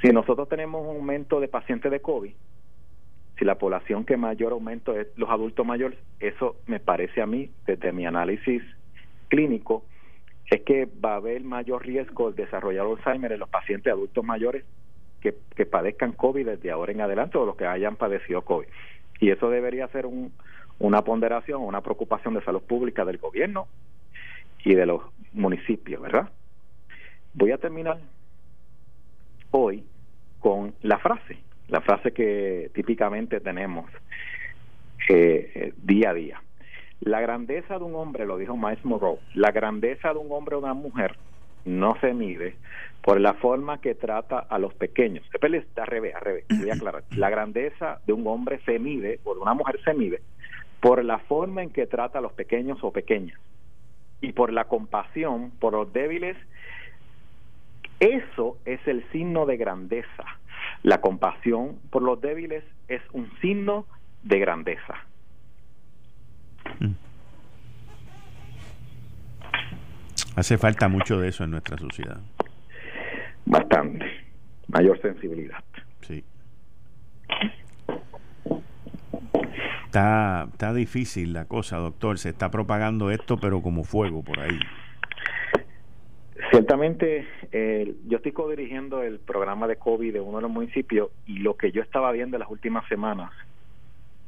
Si 0.00 0.08
nosotros 0.08 0.48
tenemos 0.48 0.82
un 0.86 0.96
aumento 0.96 1.40
de 1.40 1.48
pacientes 1.48 1.90
de 1.90 2.00
COVID, 2.00 2.32
si 3.38 3.44
la 3.44 3.56
población 3.56 4.04
que 4.04 4.16
mayor 4.16 4.52
aumento 4.52 4.94
es 4.98 5.08
los 5.16 5.30
adultos 5.30 5.66
mayores, 5.66 5.98
eso 6.20 6.56
me 6.66 6.80
parece 6.80 7.22
a 7.22 7.26
mí, 7.26 7.50
desde 7.66 7.92
mi 7.92 8.06
análisis 8.06 8.62
clínico, 9.28 9.84
es 10.50 10.62
que 10.62 10.86
va 10.86 11.12
a 11.12 11.16
haber 11.16 11.42
mayor 11.42 11.86
riesgo 11.86 12.32
de 12.32 12.44
desarrollar 12.44 12.86
Alzheimer 12.86 13.32
en 13.32 13.40
los 13.40 13.48
pacientes 13.48 13.92
adultos 13.92 14.24
mayores 14.24 14.64
que, 15.20 15.34
que 15.54 15.66
padezcan 15.66 16.12
COVID 16.12 16.46
desde 16.46 16.70
ahora 16.70 16.92
en 16.92 17.00
adelante 17.00 17.38
o 17.38 17.46
los 17.46 17.56
que 17.56 17.66
hayan 17.66 17.96
padecido 17.96 18.42
COVID. 18.42 18.66
Y 19.20 19.30
eso 19.30 19.50
debería 19.50 19.86
ser 19.88 20.06
un, 20.06 20.32
una 20.78 21.02
ponderación, 21.02 21.62
una 21.62 21.82
preocupación 21.82 22.34
de 22.34 22.42
salud 22.42 22.62
pública 22.62 23.04
del 23.04 23.18
gobierno 23.18 23.68
y 24.64 24.74
de 24.74 24.86
los 24.86 25.02
municipios, 25.32 26.02
¿verdad? 26.02 26.30
Voy 27.34 27.52
a 27.52 27.58
terminar 27.58 27.98
hoy 29.50 29.84
con 30.40 30.74
la 30.82 30.98
frase, 30.98 31.38
la 31.68 31.80
frase 31.80 32.12
que 32.12 32.70
típicamente 32.74 33.40
tenemos 33.40 33.90
eh, 35.08 35.52
eh, 35.54 35.72
día 35.82 36.10
a 36.10 36.14
día. 36.14 36.42
La 37.00 37.20
grandeza 37.20 37.78
de 37.78 37.84
un 37.84 37.94
hombre, 37.94 38.26
lo 38.26 38.36
dijo 38.36 38.56
Miles 38.56 38.84
Monroe, 38.84 39.18
la 39.34 39.52
grandeza 39.52 40.12
de 40.12 40.18
un 40.18 40.30
hombre 40.32 40.56
o 40.56 40.58
una 40.58 40.74
mujer 40.74 41.16
no 41.64 41.96
se 42.00 42.12
mide 42.14 42.56
por 43.02 43.20
la 43.20 43.34
forma 43.34 43.80
que 43.80 43.94
trata 43.94 44.38
a 44.38 44.58
los 44.58 44.74
pequeños. 44.74 45.24
Está 45.32 45.82
al 45.82 45.88
revés, 45.88 46.14
al 46.14 46.20
revés, 46.20 46.44
voy 46.50 46.70
a 46.70 46.74
aclarar. 46.74 47.04
La 47.16 47.30
grandeza 47.30 48.00
de 48.06 48.12
un 48.12 48.26
hombre 48.26 48.60
se 48.64 48.78
mide, 48.78 49.20
o 49.24 49.34
de 49.34 49.40
una 49.40 49.54
mujer 49.54 49.80
se 49.84 49.94
mide, 49.94 50.20
por 50.80 51.04
la 51.04 51.18
forma 51.18 51.62
en 51.62 51.70
que 51.70 51.86
trata 51.86 52.18
a 52.18 52.22
los 52.22 52.32
pequeños 52.32 52.78
o 52.82 52.92
pequeñas 52.92 53.38
y 54.20 54.32
por 54.32 54.52
la 54.52 54.64
compasión 54.64 55.50
por 55.58 55.72
los 55.72 55.92
débiles. 55.92 56.36
Eso 58.00 58.58
es 58.64 58.80
el 58.86 59.04
signo 59.12 59.44
de 59.44 59.58
grandeza. 59.58 60.24
La 60.82 61.00
compasión 61.02 61.78
por 61.90 62.02
los 62.02 62.20
débiles 62.20 62.64
es 62.88 63.02
un 63.12 63.30
signo 63.40 63.86
de 64.22 64.38
grandeza. 64.38 64.94
Mm. 66.80 66.92
Hace 70.36 70.56
falta 70.56 70.88
mucho 70.88 71.20
de 71.20 71.28
eso 71.28 71.44
en 71.44 71.50
nuestra 71.50 71.76
sociedad. 71.76 72.20
Bastante. 73.44 74.06
Mayor 74.68 75.00
sensibilidad. 75.02 75.62
Sí. 76.00 76.24
Está, 79.84 80.48
está 80.50 80.72
difícil 80.72 81.34
la 81.34 81.44
cosa, 81.46 81.76
doctor. 81.76 82.18
Se 82.18 82.30
está 82.30 82.50
propagando 82.50 83.10
esto, 83.10 83.38
pero 83.38 83.60
como 83.60 83.84
fuego 83.84 84.22
por 84.22 84.40
ahí. 84.40 84.58
Ciertamente, 86.50 87.26
eh, 87.52 87.94
yo 88.06 88.16
estoy 88.16 88.32
co-dirigiendo 88.32 89.02
el 89.02 89.20
programa 89.20 89.68
de 89.68 89.76
COVID 89.76 90.12
de 90.12 90.20
uno 90.20 90.38
de 90.38 90.42
los 90.42 90.50
municipios 90.50 91.10
y 91.26 91.38
lo 91.38 91.56
que 91.56 91.70
yo 91.70 91.80
estaba 91.80 92.10
viendo 92.12 92.36
en 92.36 92.40
las 92.40 92.50
últimas 92.50 92.86
semanas 92.88 93.30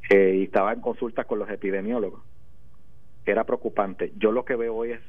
eh, 0.08 0.36
y 0.38 0.44
estaba 0.44 0.72
en 0.72 0.80
consulta 0.80 1.24
con 1.24 1.40
los 1.40 1.50
epidemiólogos 1.50 2.22
era 3.24 3.44
preocupante. 3.44 4.12
Yo 4.18 4.32
lo 4.32 4.44
que 4.44 4.56
veo 4.56 4.74
hoy 4.74 4.92
es 4.92 5.00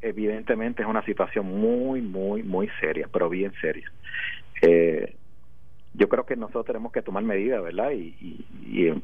evidentemente 0.00 0.82
es 0.82 0.88
una 0.88 1.04
situación 1.04 1.46
muy, 1.46 2.00
muy, 2.00 2.42
muy 2.42 2.68
seria, 2.80 3.08
pero 3.12 3.28
bien 3.28 3.52
seria. 3.60 3.90
Eh, 4.60 5.14
yo 5.94 6.08
creo 6.08 6.26
que 6.26 6.36
nosotros 6.36 6.64
tenemos 6.64 6.90
que 6.90 7.02
tomar 7.02 7.22
medidas, 7.22 7.62
¿verdad? 7.62 7.92
Y, 7.92 8.44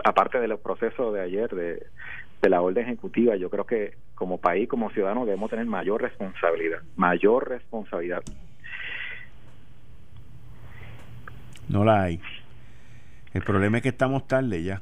aparte 0.05 0.40
de 0.40 0.49
los 0.49 0.61
procesos 0.61 1.12
de 1.12 1.20
ayer, 1.20 1.51
de, 1.51 1.86
la 2.43 2.61
orden 2.62 2.84
ejecutiva, 2.84 3.36
yo 3.36 3.51
creo 3.51 3.66
que 3.66 3.95
como 4.14 4.39
país, 4.39 4.68
como 4.68 4.91
ciudadanos, 4.91 5.26
debemos 5.26 5.51
tener 5.51 5.66
mayor 5.66 6.03
responsabilidad, 6.03 6.78
mayor 6.97 7.49
responsabilidad. 7.49 8.22
No 11.68 11.84
la 11.84 12.05
hay. 12.05 12.20
El 13.34 13.43
problema 13.43 13.78
es 13.78 13.82
que 13.82 13.91
estamos 13.91 14.26
tarde 14.26 14.62
ya. 14.62 14.80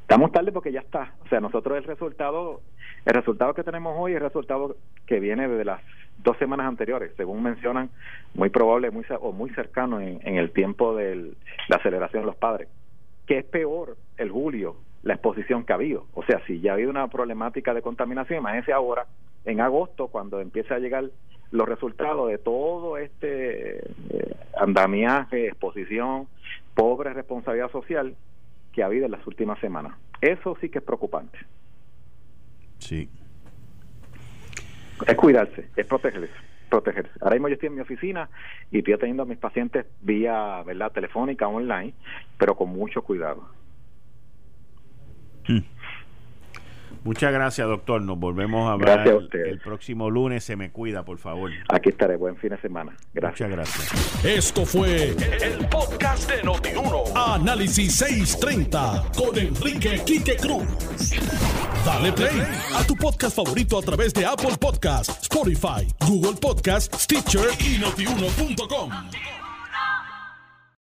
Estamos 0.00 0.32
tarde 0.32 0.52
porque 0.52 0.72
ya 0.72 0.80
está. 0.80 1.14
O 1.24 1.28
sea, 1.28 1.40
nosotros 1.40 1.76
el 1.76 1.84
resultado 1.84 2.62
el 3.04 3.14
resultado 3.14 3.54
que 3.54 3.64
tenemos 3.64 3.94
hoy 3.98 4.12
es 4.12 4.16
el 4.16 4.24
resultado 4.24 4.76
que 5.06 5.20
viene 5.20 5.48
de 5.48 5.64
las 5.64 5.80
dos 6.22 6.36
semanas 6.38 6.66
anteriores, 6.66 7.12
según 7.16 7.42
mencionan, 7.42 7.90
muy 8.34 8.50
probable 8.50 8.90
muy, 8.90 9.04
o 9.20 9.32
muy 9.32 9.50
cercano 9.50 10.00
en, 10.00 10.20
el 10.22 10.50
tiempo 10.50 10.94
de 10.94 11.32
la 11.68 11.76
aceleración 11.76 12.22
de 12.22 12.26
los 12.26 12.36
padres. 12.36 12.68
que 13.26 13.38
es 13.38 13.44
peor 13.44 13.96
el 14.16 14.30
julio, 14.30 14.76
la 15.08 15.14
exposición 15.14 15.64
que 15.64 15.72
ha 15.72 15.76
habido? 15.76 16.06
O 16.12 16.22
sea, 16.22 16.40
si 16.46 16.60
ya 16.60 16.72
ha 16.72 16.74
habido 16.74 16.90
una 16.90 17.08
problemática 17.08 17.72
de 17.72 17.80
contaminación, 17.80 18.40
imagínense 18.40 18.74
ahora, 18.74 19.06
en 19.46 19.62
agosto, 19.62 20.08
cuando 20.08 20.38
empiece 20.38 20.74
a 20.74 20.78
llegar 20.78 21.04
los 21.50 21.66
resultados 21.66 22.28
de 22.28 22.36
todo 22.36 22.98
este 22.98 23.78
eh, 23.78 24.36
andamiaje, 24.60 25.46
exposición, 25.46 26.28
pobre 26.74 27.14
responsabilidad 27.14 27.70
social 27.70 28.14
que 28.72 28.82
ha 28.82 28.86
habido 28.86 29.06
en 29.06 29.12
las 29.12 29.26
últimas 29.26 29.58
semanas. 29.60 29.94
Eso 30.20 30.58
sí 30.60 30.68
que 30.68 30.78
es 30.78 30.84
preocupante. 30.84 31.38
Sí. 32.78 33.08
Es 35.06 35.14
cuidarse, 35.14 35.70
es 35.74 35.86
protegerse, 35.86 36.34
protegerse. 36.68 37.12
Ahora 37.22 37.36
mismo 37.36 37.48
yo 37.48 37.54
estoy 37.54 37.68
en 37.68 37.76
mi 37.76 37.80
oficina 37.80 38.28
y 38.70 38.78
estoy 38.78 38.92
atendiendo 38.92 39.22
a 39.22 39.26
mis 39.26 39.38
pacientes 39.38 39.86
vía, 40.02 40.62
¿verdad?, 40.66 40.92
telefónica, 40.92 41.48
online, 41.48 41.94
pero 42.36 42.54
con 42.54 42.68
mucho 42.68 43.00
cuidado. 43.00 43.56
Hmm. 45.48 45.60
Muchas 47.04 47.32
gracias, 47.32 47.66
doctor. 47.66 48.02
Nos 48.02 48.18
volvemos 48.18 48.68
a 48.68 48.72
hablar 48.72 49.08
el 49.32 49.60
próximo 49.60 50.10
lunes. 50.10 50.44
Se 50.44 50.56
me 50.56 50.70
cuida, 50.70 51.04
por 51.04 51.18
favor. 51.18 51.50
Aquí 51.70 51.88
estaré. 51.88 52.16
Buen 52.16 52.36
fin 52.36 52.50
de 52.50 52.58
semana. 52.58 52.92
Gracias. 53.14 53.48
Muchas 53.48 53.72
gracias. 53.72 54.24
Esto 54.24 54.66
fue 54.66 55.14
el, 55.42 55.66
podcast 55.68 56.30
de 56.30 56.42
Notiuno. 56.42 57.04
Análisis 57.14 57.94
630 57.94 59.04
con 59.16 59.38
Enrique 59.38 60.02
Quique 60.04 60.36
Cruz. 60.36 61.14
Dale 61.84 62.12
play 62.12 62.42
a 62.74 62.86
tu 62.86 62.94
podcast 62.96 63.36
favorito 63.36 63.78
a 63.78 63.82
través 63.82 64.12
de 64.12 64.26
Apple 64.26 64.56
Podcasts, 64.60 65.22
Spotify, 65.22 65.86
Google 66.06 66.38
Podcasts, 66.40 67.04
Stitcher 67.04 67.48
y 67.60 67.78
notiuno.com. 67.78 68.90